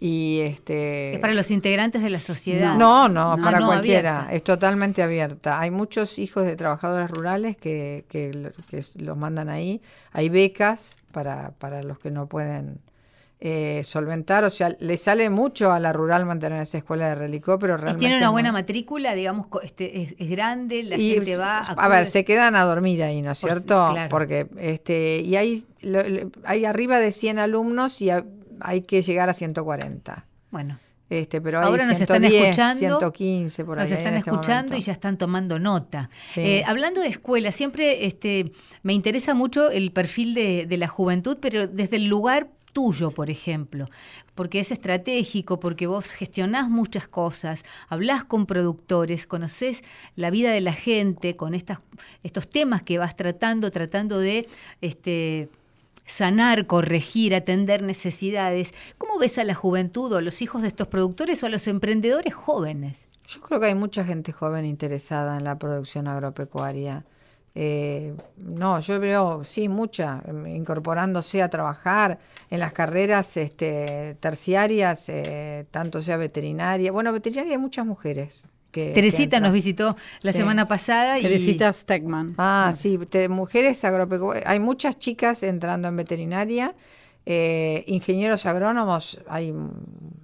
Y 0.00 0.40
este 0.44 1.14
Es 1.14 1.18
para 1.18 1.34
los 1.34 1.50
integrantes 1.50 2.02
de 2.02 2.10
la 2.10 2.20
sociedad. 2.20 2.74
No, 2.76 3.08
no, 3.08 3.36
No, 3.36 3.42
para 3.42 3.58
no, 3.58 3.66
cualquiera. 3.66 4.18
abierta. 4.18 4.36
Es 4.36 4.44
totalmente 4.44 5.02
abierta. 5.02 5.58
Hay 5.58 5.70
muchos 5.72 6.18
hijos 6.20 6.44
de 6.46 6.54
trabajadores 6.54 7.10
rurales 7.10 7.56
que, 7.56 8.04
que, 8.08 8.32
lo- 8.32 8.52
que 8.70 8.84
los 8.96 9.16
mandan 9.16 9.48
ahí. 9.48 9.80
Hay 10.12 10.28
becas 10.28 10.96
para, 11.10 11.50
para 11.58 11.82
los 11.82 11.98
que 11.98 12.12
no 12.12 12.28
pueden 12.28 12.78
eh, 13.40 13.82
solventar. 13.84 14.44
O 14.44 14.50
sea, 14.50 14.76
le 14.78 14.96
sale 14.98 15.30
mucho 15.30 15.72
a 15.72 15.80
la 15.80 15.92
rural 15.92 16.26
mantener 16.26 16.62
esa 16.62 16.78
escuela 16.78 17.08
de 17.08 17.14
relicó, 17.16 17.58
pero 17.58 17.74
Y 17.74 17.76
realmente. 17.78 17.98
tiene 18.00 18.16
una 18.18 18.26
no. 18.26 18.32
buena 18.32 18.52
matrícula, 18.52 19.14
digamos, 19.14 19.46
este, 19.64 20.02
es, 20.02 20.14
es 20.18 20.28
grande, 20.30 20.82
la 20.84 20.96
Y, 20.96 21.14
gente 21.14 21.36
va 21.36 21.58
a 21.58 21.88
ver, 21.88 21.98
acude. 21.98 22.06
se 22.10 22.24
quedan 22.24 22.54
a 22.54 22.62
dormir 22.64 23.02
ahí, 23.02 23.20
¿no 23.22 23.32
es 23.32 23.38
cierto? 23.38 23.88
claro. 23.92 24.08
Porque 24.10 24.46
este 24.58 25.22
y 25.24 25.34
hay 25.36 25.64
lo- 25.82 26.08
lo- 26.08 26.30
hay 26.44 26.64
arriba 26.64 26.98
de 27.00 27.10
100 27.12 27.38
alumnos 27.38 28.00
y 28.02 28.10
a- 28.10 28.24
hay 28.60 28.82
que 28.82 29.02
llegar 29.02 29.28
a 29.28 29.34
140. 29.34 30.24
Bueno, 30.50 30.78
Este, 31.10 31.40
pero 31.40 31.60
hay 31.60 31.66
Ahora 31.66 31.86
nos 31.86 32.00
están 32.00 32.20
110, 32.20 32.42
escuchando, 32.44 32.78
115 32.98 33.64
por 33.64 33.78
ahí. 33.78 33.84
nos 33.84 33.98
están 33.98 34.14
este 34.14 34.30
escuchando 34.30 34.62
momento. 34.70 34.76
y 34.76 34.80
ya 34.82 34.92
están 34.92 35.16
tomando 35.16 35.58
nota. 35.58 36.10
Sí. 36.30 36.40
Eh, 36.40 36.64
hablando 36.66 37.00
de 37.00 37.08
escuela, 37.08 37.50
siempre 37.52 38.04
este, 38.06 38.52
me 38.82 38.92
interesa 38.92 39.32
mucho 39.34 39.70
el 39.70 39.90
perfil 39.92 40.34
de, 40.34 40.66
de 40.66 40.76
la 40.76 40.88
juventud, 40.88 41.38
pero 41.40 41.66
desde 41.66 41.96
el 41.96 42.08
lugar 42.08 42.48
tuyo, 42.74 43.10
por 43.10 43.30
ejemplo, 43.30 43.88
porque 44.34 44.60
es 44.60 44.70
estratégico, 44.70 45.58
porque 45.58 45.86
vos 45.86 46.10
gestionás 46.12 46.68
muchas 46.68 47.08
cosas, 47.08 47.64
hablás 47.88 48.24
con 48.24 48.44
productores, 48.46 49.26
conocés 49.26 49.82
la 50.14 50.30
vida 50.30 50.52
de 50.52 50.60
la 50.60 50.74
gente 50.74 51.34
con 51.34 51.54
estas, 51.54 51.80
estos 52.22 52.48
temas 52.50 52.82
que 52.82 52.98
vas 52.98 53.16
tratando, 53.16 53.70
tratando 53.70 54.18
de 54.20 54.46
este, 54.82 55.48
sanar, 56.08 56.66
corregir, 56.66 57.34
atender 57.34 57.82
necesidades. 57.82 58.72
¿Cómo 58.96 59.18
ves 59.18 59.38
a 59.38 59.44
la 59.44 59.54
juventud 59.54 60.12
o 60.12 60.16
a 60.16 60.22
los 60.22 60.42
hijos 60.42 60.62
de 60.62 60.68
estos 60.68 60.88
productores 60.88 61.42
o 61.42 61.46
a 61.46 61.50
los 61.50 61.68
emprendedores 61.68 62.34
jóvenes? 62.34 63.06
Yo 63.26 63.40
creo 63.42 63.60
que 63.60 63.66
hay 63.66 63.74
mucha 63.74 64.04
gente 64.04 64.32
joven 64.32 64.64
interesada 64.64 65.36
en 65.36 65.44
la 65.44 65.58
producción 65.58 66.08
agropecuaria. 66.08 67.04
Eh, 67.54 68.14
no, 68.38 68.80
yo 68.80 68.98
veo, 69.00 69.44
sí, 69.44 69.68
mucha, 69.68 70.22
em, 70.26 70.46
incorporándose 70.46 71.42
a 71.42 71.50
trabajar 71.50 72.18
en 72.50 72.60
las 72.60 72.72
carreras 72.72 73.36
este, 73.36 74.16
terciarias, 74.20 75.08
eh, 75.08 75.66
tanto 75.70 76.00
sea 76.00 76.16
veterinaria. 76.16 76.90
Bueno, 76.90 77.12
veterinaria 77.12 77.52
hay 77.52 77.58
muchas 77.58 77.84
mujeres. 77.84 78.44
Que, 78.86 78.92
Teresita 78.92 79.40
nos 79.40 79.52
visitó 79.52 79.96
la 80.22 80.32
Sí. 80.32 80.38
semana 80.38 80.68
pasada 80.68 81.18
y 81.18 81.22
Teresita 81.22 81.72
Stegman. 81.72 82.34
Ah, 82.38 82.72
sí, 82.74 82.98
te- 83.08 83.28
mujeres 83.28 83.84
agropecuarias. 83.84 84.46
Hay 84.48 84.60
muchas 84.60 84.98
chicas 84.98 85.42
entrando 85.42 85.88
en 85.88 85.96
veterinaria, 85.96 86.74
eh, 87.26 87.84
ingenieros 87.86 88.46
agrónomos, 88.46 89.20
hay 89.28 89.52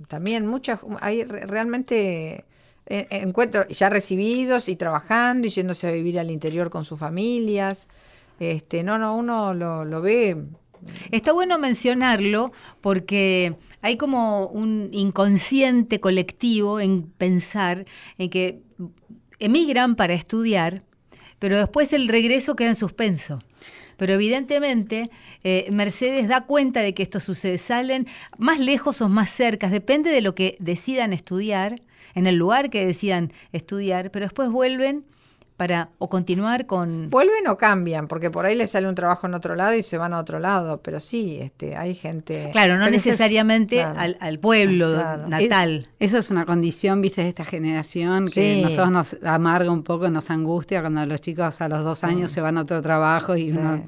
también 0.09 0.47
muchas, 0.47 0.81
hay 1.01 1.25
re- 1.25 1.47
realmente 1.47 2.45
eh, 2.87 3.07
encuentro 3.11 3.67
ya 3.69 3.89
recibidos 3.89 4.69
y 4.69 4.77
trabajando 4.77 5.47
y 5.47 5.51
yéndose 5.51 5.89
a 5.89 5.91
vivir 5.91 6.19
al 6.21 6.31
interior 6.31 6.69
con 6.71 6.85
sus 6.85 6.99
familias. 6.99 7.89
Este, 8.39 8.83
no, 8.83 8.99
no, 8.99 9.17
uno 9.17 9.55
lo, 9.55 9.85
lo 9.85 10.03
ve. 10.03 10.37
Está 11.11 11.33
bueno 11.33 11.59
mencionarlo 11.59 12.53
porque 12.81 13.57
hay 13.83 13.97
como 13.97 14.47
un 14.47 14.89
inconsciente 14.93 16.01
colectivo 16.01 16.81
en 16.81 17.03
pensar 17.03 17.85
en 18.19 18.31
que 18.31 18.63
emigran 19.39 19.95
para 19.95 20.15
estudiar, 20.15 20.83
pero 21.39 21.59
después 21.59 21.93
el 21.93 22.09
regreso 22.09 22.57
queda 22.57 22.69
en 22.69 22.75
suspenso. 22.77 23.41
Pero 23.97 24.15
evidentemente 24.15 25.11
eh, 25.45 25.69
Mercedes 25.71 26.29
da 26.29 26.47
cuenta 26.47 26.81
de 26.81 26.95
que 26.95 27.03
esto 27.03 27.21
sucede. 27.21 27.59
Salen 27.59 28.07
más 28.39 28.59
lejos 28.59 29.01
o 29.03 29.09
más 29.09 29.31
cerca, 29.31 29.69
depende 29.69 30.11
de 30.11 30.21
lo 30.21 30.35
que 30.35 30.57
decidan 30.61 31.13
estudiar, 31.13 31.77
en 32.15 32.27
el 32.27 32.37
lugar 32.37 32.71
que 32.71 32.87
decidan 32.87 33.33
estudiar, 33.53 34.11
pero 34.11 34.27
después 34.27 34.51
vuelven 34.51 35.05
para 35.57 35.91
o 35.99 36.09
continuar 36.09 36.67
con... 36.67 37.11
Vuelven 37.11 37.47
o 37.47 37.57
cambian, 37.57 38.09
porque 38.09 38.29
por 38.31 38.45
ahí 38.45 38.57
les 38.57 38.73
sale 38.73 38.89
un 38.89 38.97
trabajo 38.97 39.29
en 39.29 39.35
otro 39.35 39.55
lado 39.55 39.75
y 39.75 39.83
se 39.85 39.97
van 39.99 40.13
a 40.13 40.19
otro 40.19 40.41
lado, 40.41 40.81
pero 40.83 40.99
sí, 40.99 41.39
este, 41.41 41.77
hay 41.77 41.95
gente. 41.95 42.49
Claro, 42.51 42.77
no 42.77 42.87
es- 42.87 42.91
necesariamente 42.93 43.77
claro. 43.77 43.99
al, 44.01 44.17
al 44.21 44.39
pueblo 44.41 44.95
Claro. 44.95 45.29
natal. 45.29 45.89
Es- 46.01 46.11
eso 46.11 46.19
es 46.19 46.31
una 46.33 46.45
condición, 46.45 47.01
viste, 47.01 47.23
de 47.23 47.29
esta 47.29 47.45
generación 47.45 48.27
que 48.27 48.55
Sí. 48.57 48.63
nosotros 48.63 48.91
nos 48.91 49.17
amarga 49.25 49.71
un 49.71 49.85
poco, 49.85 50.11
nos 50.11 50.29
angustia 50.31 50.81
cuando 50.81 51.07
los 51.07 51.21
chicos 51.21 51.61
a 51.61 51.69
los 51.69 51.85
dos 51.85 51.99
Sí. 51.99 52.07
años 52.07 52.33
se 52.33 52.41
van 52.41 52.59
a 52.59 52.63
otro 52.63 52.83
trabajo 52.83 53.37
y 53.37 53.51
Sí. 53.53 53.59
uno- 53.59 53.85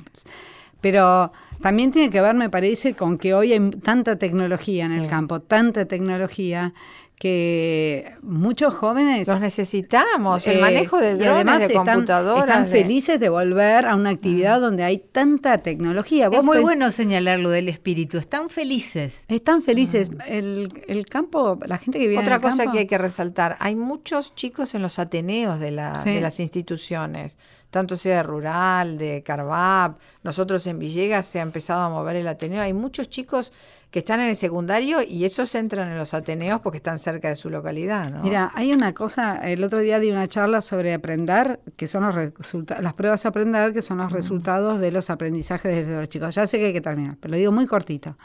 Pero 0.81 1.33
también 1.63 1.91
tiene 1.91 2.11
que 2.11 2.21
ver, 2.21 2.35
me 2.35 2.49
parece, 2.51 2.95
con 2.95 3.19
que 3.19 3.35
hoy 3.35 3.53
hay 3.53 3.71
tanta 3.83 4.17
tecnología 4.17 4.85
en 4.85 4.93
Sí. 4.93 4.99
el 4.99 5.09
campo, 5.09 5.41
tanta 5.41 5.87
tecnología 5.87 6.75
que 7.19 8.15
muchos 8.23 8.75
jóvenes 8.75 9.27
Los 9.27 9.41
necesitamos, 9.41 10.47
el 10.47 10.59
eh, 10.59 10.61
manejo 10.61 10.99
de 10.99 11.13
y 11.13 11.15
drones, 11.15 11.35
además 11.35 11.59
de 11.61 11.67
están, 11.67 11.87
computadoras. 11.87 12.45
están 12.45 12.67
felices 12.69 13.19
de 13.19 13.29
volver 13.31 13.87
a 13.87 13.95
una 13.97 14.11
actividad 14.11 14.61
donde 14.61 14.85
hay 14.85 14.99
tanta 14.99 15.59
tecnología. 15.63 16.29
Es 16.31 16.43
muy 16.45 16.61
bueno 16.61 16.91
señalar 16.93 17.39
lo 17.39 17.49
del 17.51 17.69
espíritu, 17.71 18.19
están 18.19 18.51
felices. 18.51 19.25
Están 19.29 19.63
felices. 19.63 20.11
El, 20.27 20.83
el 20.89 21.07
campo, 21.07 21.59
la 21.67 21.79
gente 21.79 21.99
que 21.99 22.07
vive 22.07 22.21
Otra 22.21 22.37
en 22.37 22.43
el 22.43 22.49
cosa 22.51 22.57
campo, 22.65 22.73
que 22.73 22.79
hay 22.81 22.87
que 22.87 22.99
resaltar, 22.99 23.57
hay 23.61 23.77
muchos 23.77 24.35
chicos 24.35 24.75
en 24.75 24.83
los 24.83 24.99
ateneos 24.99 25.59
de, 25.59 25.71
la- 25.71 25.95
Sí. 25.95 26.11
de 26.15 26.21
las 26.21 26.39
instituciones, 26.39 27.39
tanto 27.71 27.97
sea 27.97 28.19
de 28.19 28.23
Rural, 28.23 28.99
de 28.99 29.23
Carvap, 29.25 29.99
nosotros 30.23 30.67
en 30.67 30.79
Villegas 30.79 31.25
se 31.27 31.41
ha 31.41 31.43
empezado 31.43 31.81
a 31.83 31.89
mover 31.89 32.17
el 32.17 32.29
ateneo, 32.29 32.61
hay 32.63 32.73
muchos 32.75 33.09
chicos 33.09 33.53
que 33.97 34.01
están 34.01 34.21
en 34.21 34.29
el 34.29 34.37
secundario 34.37 34.99
y 35.01 35.25
esos 35.25 35.55
entran 35.55 35.91
en 35.91 35.97
los 35.97 36.13
ateneos 36.13 36.61
porque 36.61 36.77
están 36.77 36.99
cerca 36.99 37.31
de 37.31 37.35
su 37.35 37.49
localidad, 37.49 38.11
¿no? 38.11 38.23
Mira, 38.23 38.53
hay 38.55 38.75
una 38.75 38.93
cosa, 38.93 39.37
el 39.39 39.65
otro 39.65 39.79
día 39.79 39.99
di 39.99 40.11
una 40.11 40.29
charla 40.29 40.61
sobre 40.61 40.93
aprender, 40.93 41.61
que 41.77 41.87
son 41.87 42.05
los 42.05 42.15
resultados, 42.15 42.85
las 42.85 42.93
pruebas 42.93 43.25
a 43.25 43.31
aprender, 43.31 43.73
que 43.73 43.81
son 43.81 43.97
los 43.97 44.13
resultados 44.13 44.81
de 44.81 44.93
los 44.93 45.09
aprendizajes 45.09 45.87
de 45.89 45.97
los 45.97 46.11
chicos. 46.11 46.35
Ya 46.35 46.47
sé 46.47 46.59
que 46.59 46.67
hay 46.67 46.73
que 46.75 46.83
terminar, 46.83 47.17
pero 47.19 47.33
lo 47.33 47.39
digo 47.39 47.53
muy 47.53 47.65
cortito. 47.65 48.19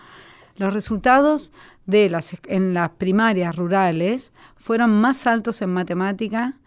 Los 0.57 0.73
resultados 0.73 1.53
de 1.85 2.09
las 2.09 2.35
en 2.47 2.73
las 2.73 2.89
primarias 2.89 3.55
rurales 3.55 4.33
fueron 4.57 4.99
más 4.99 5.25
altos 5.25 5.61
en 5.61 5.69
matemática 5.69 6.57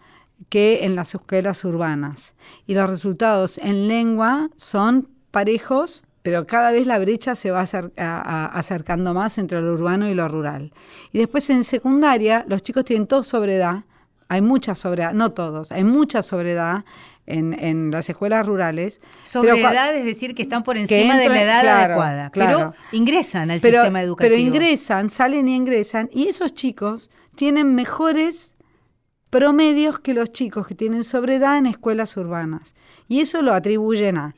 que 0.49 0.87
en 0.87 0.97
las 0.97 1.15
escuelas 1.15 1.63
urbanas. 1.67 2.37
Y 2.67 2.75
los 2.75 2.89
resultados 2.89 3.59
en 3.59 3.87
lengua 3.87 4.49
son 4.57 5.11
parejos, 5.31 6.05
pero 6.25 6.47
cada 6.47 6.73
vez 6.73 6.87
la 6.87 6.99
brecha 6.99 7.35
se 7.35 7.51
va 7.51 7.61
acer- 7.63 7.93
a- 7.99 8.19
a- 8.19 8.47
acercando 8.47 9.13
más 9.13 9.37
entre 9.37 9.61
lo 9.61 9.75
urbano 9.75 10.09
y 10.09 10.15
lo 10.15 10.27
rural. 10.27 10.73
Y 11.13 11.19
después 11.19 11.51
en 11.51 11.65
secundaria, 11.65 12.47
los 12.49 12.63
chicos 12.63 12.87
tienen 12.87 13.07
todo 13.07 13.23
sobredad, 13.23 13.85
hay 14.29 14.41
mucha 14.41 14.75
sobredad, 14.75 15.13
no 15.13 15.33
todos, 15.33 15.71
hay 15.71 15.85
mucha 15.85 16.23
sobredad 16.23 16.87
en, 17.27 17.53
en 17.63 17.91
las 17.91 18.09
escuelas 18.09 18.47
rurales. 18.47 19.03
Sobre 19.23 19.53
pero 19.53 19.67
cua- 19.69 19.73
edad, 19.73 19.95
es 19.95 20.07
decir, 20.07 20.35
que 20.35 20.41
están 20.41 20.63
por 20.63 20.79
encima 20.79 21.19
de 21.19 21.29
la 21.29 21.43
edad 21.43 21.61
claro, 21.61 21.85
adecuada, 21.93 22.31
claro. 22.31 22.59
pero 22.59 22.75
ingresan 22.93 23.51
al 23.51 23.61
pero, 23.61 23.81
sistema 23.83 24.01
educativo. 24.03 24.35
pero 24.35 24.41
ingresan, 24.41 25.11
salen 25.11 25.47
y 25.47 25.55
ingresan, 25.57 26.09
y 26.11 26.29
esos 26.29 26.55
chicos 26.55 27.11
tienen 27.37 27.75
mejores 27.75 28.55
promedios 29.29 29.99
que 30.01 30.15
los 30.15 30.33
chicos 30.33 30.67
que 30.67 30.75
tienen 30.75 31.05
sobredad 31.05 31.59
en 31.59 31.67
escuelas 31.67 32.17
urbanas. 32.17 32.75
Y 33.09 33.21
eso 33.21 33.43
lo 33.43 33.53
atribuyen 33.53 34.17
a 34.17 34.35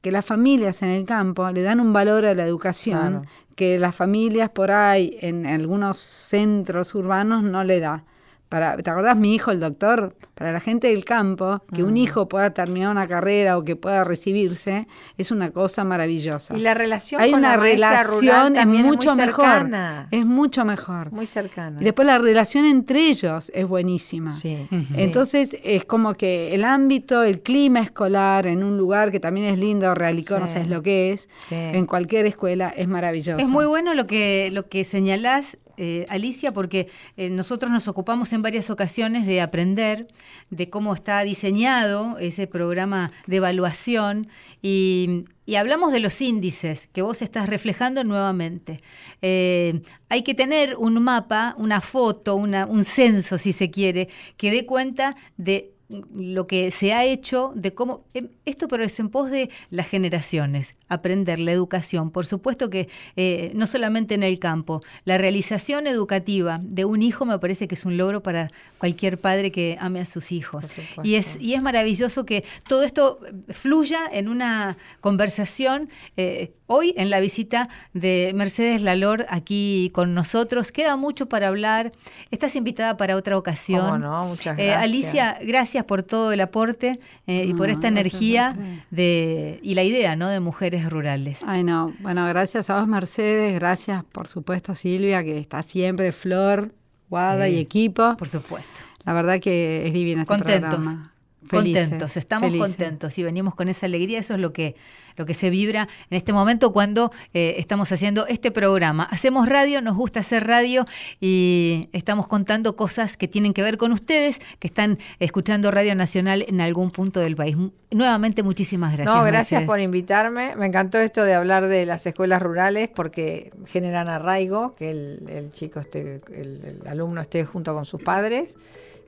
que 0.00 0.10
las 0.12 0.24
familias 0.24 0.82
en 0.82 0.88
el 0.90 1.04
campo 1.04 1.50
le 1.50 1.62
dan 1.62 1.80
un 1.80 1.92
valor 1.92 2.24
a 2.24 2.34
la 2.34 2.44
educación 2.44 2.98
Claro. 2.98 3.22
que 3.54 3.78
las 3.78 3.94
familias 3.94 4.48
por 4.50 4.70
ahí 4.70 5.18
en 5.20 5.46
algunos 5.46 5.98
centros 5.98 6.94
urbanos 6.94 7.42
no 7.42 7.62
le 7.64 7.80
da. 7.80 8.04
Para, 8.50 8.76
¿te 8.76 8.90
acordás 8.90 9.16
mi 9.16 9.34
hijo, 9.34 9.50
el 9.52 9.60
doctor? 9.60 10.14
Para 10.34 10.52
la 10.52 10.60
gente 10.60 10.88
del 10.88 11.04
campo, 11.04 11.60
que 11.72 11.82
un 11.82 11.92
Mm. 11.94 11.96
hijo 11.98 12.28
pueda 12.28 12.50
terminar 12.50 12.90
una 12.90 13.06
carrera 13.08 13.56
o 13.56 13.64
que 13.64 13.76
pueda 13.76 14.04
recibirse, 14.04 14.86
es 15.16 15.30
una 15.30 15.50
cosa 15.52 15.84
maravillosa. 15.84 16.54
Y 16.56 16.60
la 16.60 16.74
relación 16.74 17.20
Hay 17.20 17.30
con 17.30 17.40
una 17.40 17.56
la 17.56 17.62
relación, 17.62 18.56
es 18.56 18.66
mucho 18.66 19.14
muy 19.14 19.26
mejor. 19.26 19.44
cercana. 19.46 20.08
Es 20.10 20.26
mucho 20.26 20.64
mejor. 20.64 21.12
Muy 21.12 21.26
cercana. 21.26 21.80
Y 21.80 21.84
después 21.84 22.04
la 22.06 22.18
relación 22.18 22.64
entre 22.66 23.06
ellos 23.08 23.50
es 23.54 23.66
buenísima. 23.66 24.34
Sí, 24.34 24.66
Entonces 24.96 25.56
es 25.62 25.84
como 25.84 26.14
que 26.14 26.54
el 26.54 26.64
ámbito, 26.64 27.22
el 27.22 27.40
clima 27.42 27.80
escolar 27.80 28.46
en 28.46 28.64
un 28.64 28.76
lugar 28.76 29.10
que 29.10 29.20
también 29.20 29.46
es 29.46 29.58
lindo, 29.58 29.94
Realicó, 29.94 30.38
no 30.38 30.46
Sí. 30.46 30.54
sabes 30.54 30.68
lo 30.68 30.82
que 30.82 31.12
es, 31.12 31.28
Sí. 31.48 31.54
en 31.54 31.86
cualquier 31.86 32.26
escuela 32.26 32.68
es 32.76 32.88
maravilloso. 32.88 33.38
Es 33.38 33.48
muy 33.48 33.66
bueno 33.66 33.94
lo 33.94 34.06
que, 34.06 34.48
lo 34.52 34.68
que 34.68 34.82
señalás, 34.84 35.56
eh, 35.82 36.04
Alicia, 36.10 36.52
porque 36.52 36.88
eh, 37.16 37.30
nosotros 37.30 37.72
nos 37.72 37.88
ocupamos 37.88 38.34
en 38.34 38.42
varias 38.42 38.68
ocasiones 38.68 39.26
de 39.26 39.40
aprender 39.40 40.08
de 40.50 40.68
cómo 40.68 40.92
está 40.92 41.22
diseñado 41.22 42.18
ese 42.18 42.46
programa 42.46 43.12
de 43.26 43.36
evaluación 43.36 44.28
y, 44.60 45.24
hablamos 45.56 45.90
de 45.90 46.00
los 46.00 46.20
índices 46.20 46.86
que 46.92 47.00
vos 47.00 47.22
estás 47.22 47.48
reflejando 47.48 48.04
nuevamente. 48.04 48.82
Eh, 49.22 49.80
hay 50.10 50.22
que 50.22 50.34
tener 50.34 50.76
un 50.76 51.02
mapa, 51.02 51.54
una 51.56 51.80
foto, 51.80 52.36
un 52.36 52.84
censo, 52.84 53.38
si 53.38 53.52
se 53.52 53.70
quiere, 53.70 54.10
que 54.36 54.50
dé 54.50 54.66
cuenta 54.66 55.16
de 55.38 55.72
lo 56.14 56.46
que 56.46 56.70
se 56.70 56.92
ha 56.92 57.04
hecho, 57.04 57.52
de 57.54 57.74
cómo... 57.74 58.04
em, 58.14 58.28
Esto 58.44 58.68
pero 58.68 58.84
es 58.84 58.98
en 59.00 59.08
pos 59.08 59.30
de 59.30 59.50
las 59.70 59.86
generaciones, 59.88 60.74
aprender 60.88 61.40
la 61.40 61.52
educación. 61.52 62.10
Por 62.10 62.26
supuesto 62.26 62.70
que 62.70 62.88
eh, 63.16 63.52
no 63.54 63.66
solamente 63.66 64.14
en 64.14 64.22
el 64.22 64.38
campo, 64.38 64.82
la 65.04 65.18
realización 65.18 65.86
educativa 65.86 66.60
de 66.62 66.84
un 66.84 67.02
hijo 67.02 67.24
me 67.24 67.38
parece 67.38 67.66
que 67.68 67.74
es 67.74 67.84
un 67.84 67.96
logro 67.96 68.22
para 68.22 68.50
cualquier 68.78 69.18
padre 69.18 69.50
que 69.50 69.76
ame 69.80 70.00
a 70.00 70.06
sus 70.06 70.32
hijos. 70.32 70.68
Y 71.02 71.14
es, 71.16 71.36
y 71.40 71.54
es 71.54 71.62
maravilloso 71.62 72.24
que 72.24 72.44
todo 72.68 72.82
esto 72.84 73.18
fluya 73.48 74.00
en 74.10 74.28
una 74.28 74.76
conversación. 75.00 75.88
eh, 76.16 76.52
hoy 76.72 76.94
en 76.96 77.10
la 77.10 77.18
visita 77.18 77.68
de 77.94 78.30
Mercedes 78.34 78.80
Lalor 78.80 79.26
aquí 79.28 79.90
con 79.92 80.14
nosotros, 80.14 80.70
queda 80.70 80.94
mucho 80.96 81.26
para 81.26 81.48
hablar. 81.48 81.90
Estás 82.30 82.54
invitada 82.54 82.96
para 82.96 83.16
otra 83.16 83.36
ocasión. 83.36 83.80
Cómo 83.86 83.98
no, 83.98 84.26
muchas 84.26 84.56
Eh, 84.56 84.66
gracias. 84.66 84.82
Alicia, 84.84 85.38
gracias 85.42 85.79
por 85.84 86.02
todo 86.02 86.32
el 86.32 86.40
aporte 86.40 86.98
eh, 87.26 87.44
y 87.46 87.54
por 87.54 87.70
esta 87.70 87.88
energía 87.88 88.54
de, 88.90 89.60
y 89.62 89.74
la 89.74 89.82
idea 89.84 90.16
¿no? 90.16 90.28
de 90.28 90.40
mujeres 90.40 90.88
rurales. 90.88 91.40
Ay, 91.46 91.62
no. 91.64 91.94
Bueno, 92.00 92.26
gracias 92.26 92.70
a 92.70 92.78
vos, 92.80 92.88
Mercedes. 92.88 93.54
Gracias, 93.54 94.04
por 94.04 94.28
supuesto, 94.28 94.74
Silvia, 94.74 95.22
que 95.24 95.38
está 95.38 95.62
siempre, 95.62 96.12
Flor, 96.12 96.72
Guada 97.08 97.46
Sí. 97.46 97.54
y 97.54 97.58
equipo. 97.58 98.16
Por 98.16 98.28
supuesto. 98.28 98.80
La 99.04 99.12
verdad 99.14 99.40
que 99.40 99.86
es 99.86 99.92
divino 99.92 100.22
este 100.22 100.34
Contentos. 100.34 100.70
programa. 100.74 101.12
Felices, 101.50 101.88
contentos, 101.88 102.16
estamos 102.16 102.50
felices. 102.50 102.68
contentos 102.68 103.18
y 103.18 103.22
venimos 103.22 103.54
con 103.54 103.68
esa 103.68 103.86
alegría, 103.86 104.20
eso 104.20 104.34
es 104.34 104.40
lo 104.40 104.52
que, 104.52 104.76
lo 105.16 105.26
que 105.26 105.34
se 105.34 105.50
vibra 105.50 105.88
en 106.10 106.16
este 106.16 106.32
momento 106.32 106.72
cuando 106.72 107.10
eh, 107.34 107.56
estamos 107.58 107.90
haciendo 107.92 108.26
este 108.26 108.50
programa. 108.50 109.04
Hacemos 109.10 109.48
radio, 109.48 109.80
nos 109.80 109.96
gusta 109.96 110.20
hacer 110.20 110.46
radio 110.46 110.84
y 111.20 111.88
estamos 111.92 112.28
contando 112.28 112.76
cosas 112.76 113.16
que 113.16 113.28
tienen 113.28 113.52
que 113.52 113.62
ver 113.62 113.76
con 113.76 113.92
ustedes 113.92 114.40
que 114.58 114.66
están 114.66 114.98
escuchando 115.18 115.70
Radio 115.70 115.94
Nacional 115.94 116.44
en 116.48 116.60
algún 116.60 116.90
punto 116.90 117.20
del 117.20 117.36
país. 117.36 117.56
Nuevamente, 117.90 118.44
muchísimas 118.44 118.92
gracias. 118.92 119.14
no, 119.14 119.24
gracias 119.24 119.60
Mercedes. 119.62 119.66
por 119.66 119.80
invitarme. 119.80 120.54
Me 120.54 120.66
encantó 120.66 120.98
esto 120.98 121.24
de 121.24 121.34
hablar 121.34 121.66
de 121.66 121.86
las 121.86 122.06
escuelas 122.06 122.40
rurales 122.40 122.88
porque 122.88 123.50
generan 123.66 124.08
arraigo, 124.08 124.76
que 124.76 124.90
el, 124.90 125.24
el 125.28 125.50
chico 125.52 125.80
esté, 125.80 126.20
el, 126.32 126.80
el 126.82 126.88
alumno 126.88 127.20
esté 127.20 127.44
junto 127.44 127.74
con 127.74 127.84
sus 127.84 128.02
padres 128.02 128.56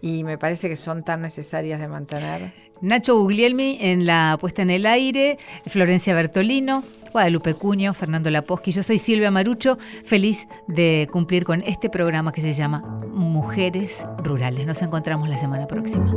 y 0.02 0.24
me 0.24 0.36
parece 0.36 0.68
que 0.68 0.76
son 0.76 1.04
tan 1.04 1.22
necesarias 1.22 1.80
de 1.80 1.88
mantener. 1.88 2.52
Nacho 2.82 3.16
Guglielmi 3.16 3.78
en 3.80 4.04
la 4.04 4.36
puesta 4.40 4.60
en 4.60 4.70
el 4.70 4.84
aire, 4.84 5.38
Florencia 5.66 6.14
Bertolino, 6.14 6.82
Guadalupe 7.12 7.54
Cuño, 7.54 7.94
Fernando 7.94 8.28
Laposqui. 8.28 8.72
Yo 8.72 8.82
soy 8.82 8.98
Silvia 8.98 9.30
Marucho, 9.30 9.78
feliz 10.04 10.48
de 10.66 11.08
cumplir 11.12 11.44
con 11.44 11.62
este 11.62 11.88
programa 11.88 12.32
que 12.32 12.40
se 12.40 12.52
llama 12.52 12.98
Mujeres 13.06 14.04
Rurales. 14.18 14.66
Nos 14.66 14.82
encontramos 14.82 15.28
la 15.28 15.38
semana 15.38 15.68
próxima. 15.68 16.12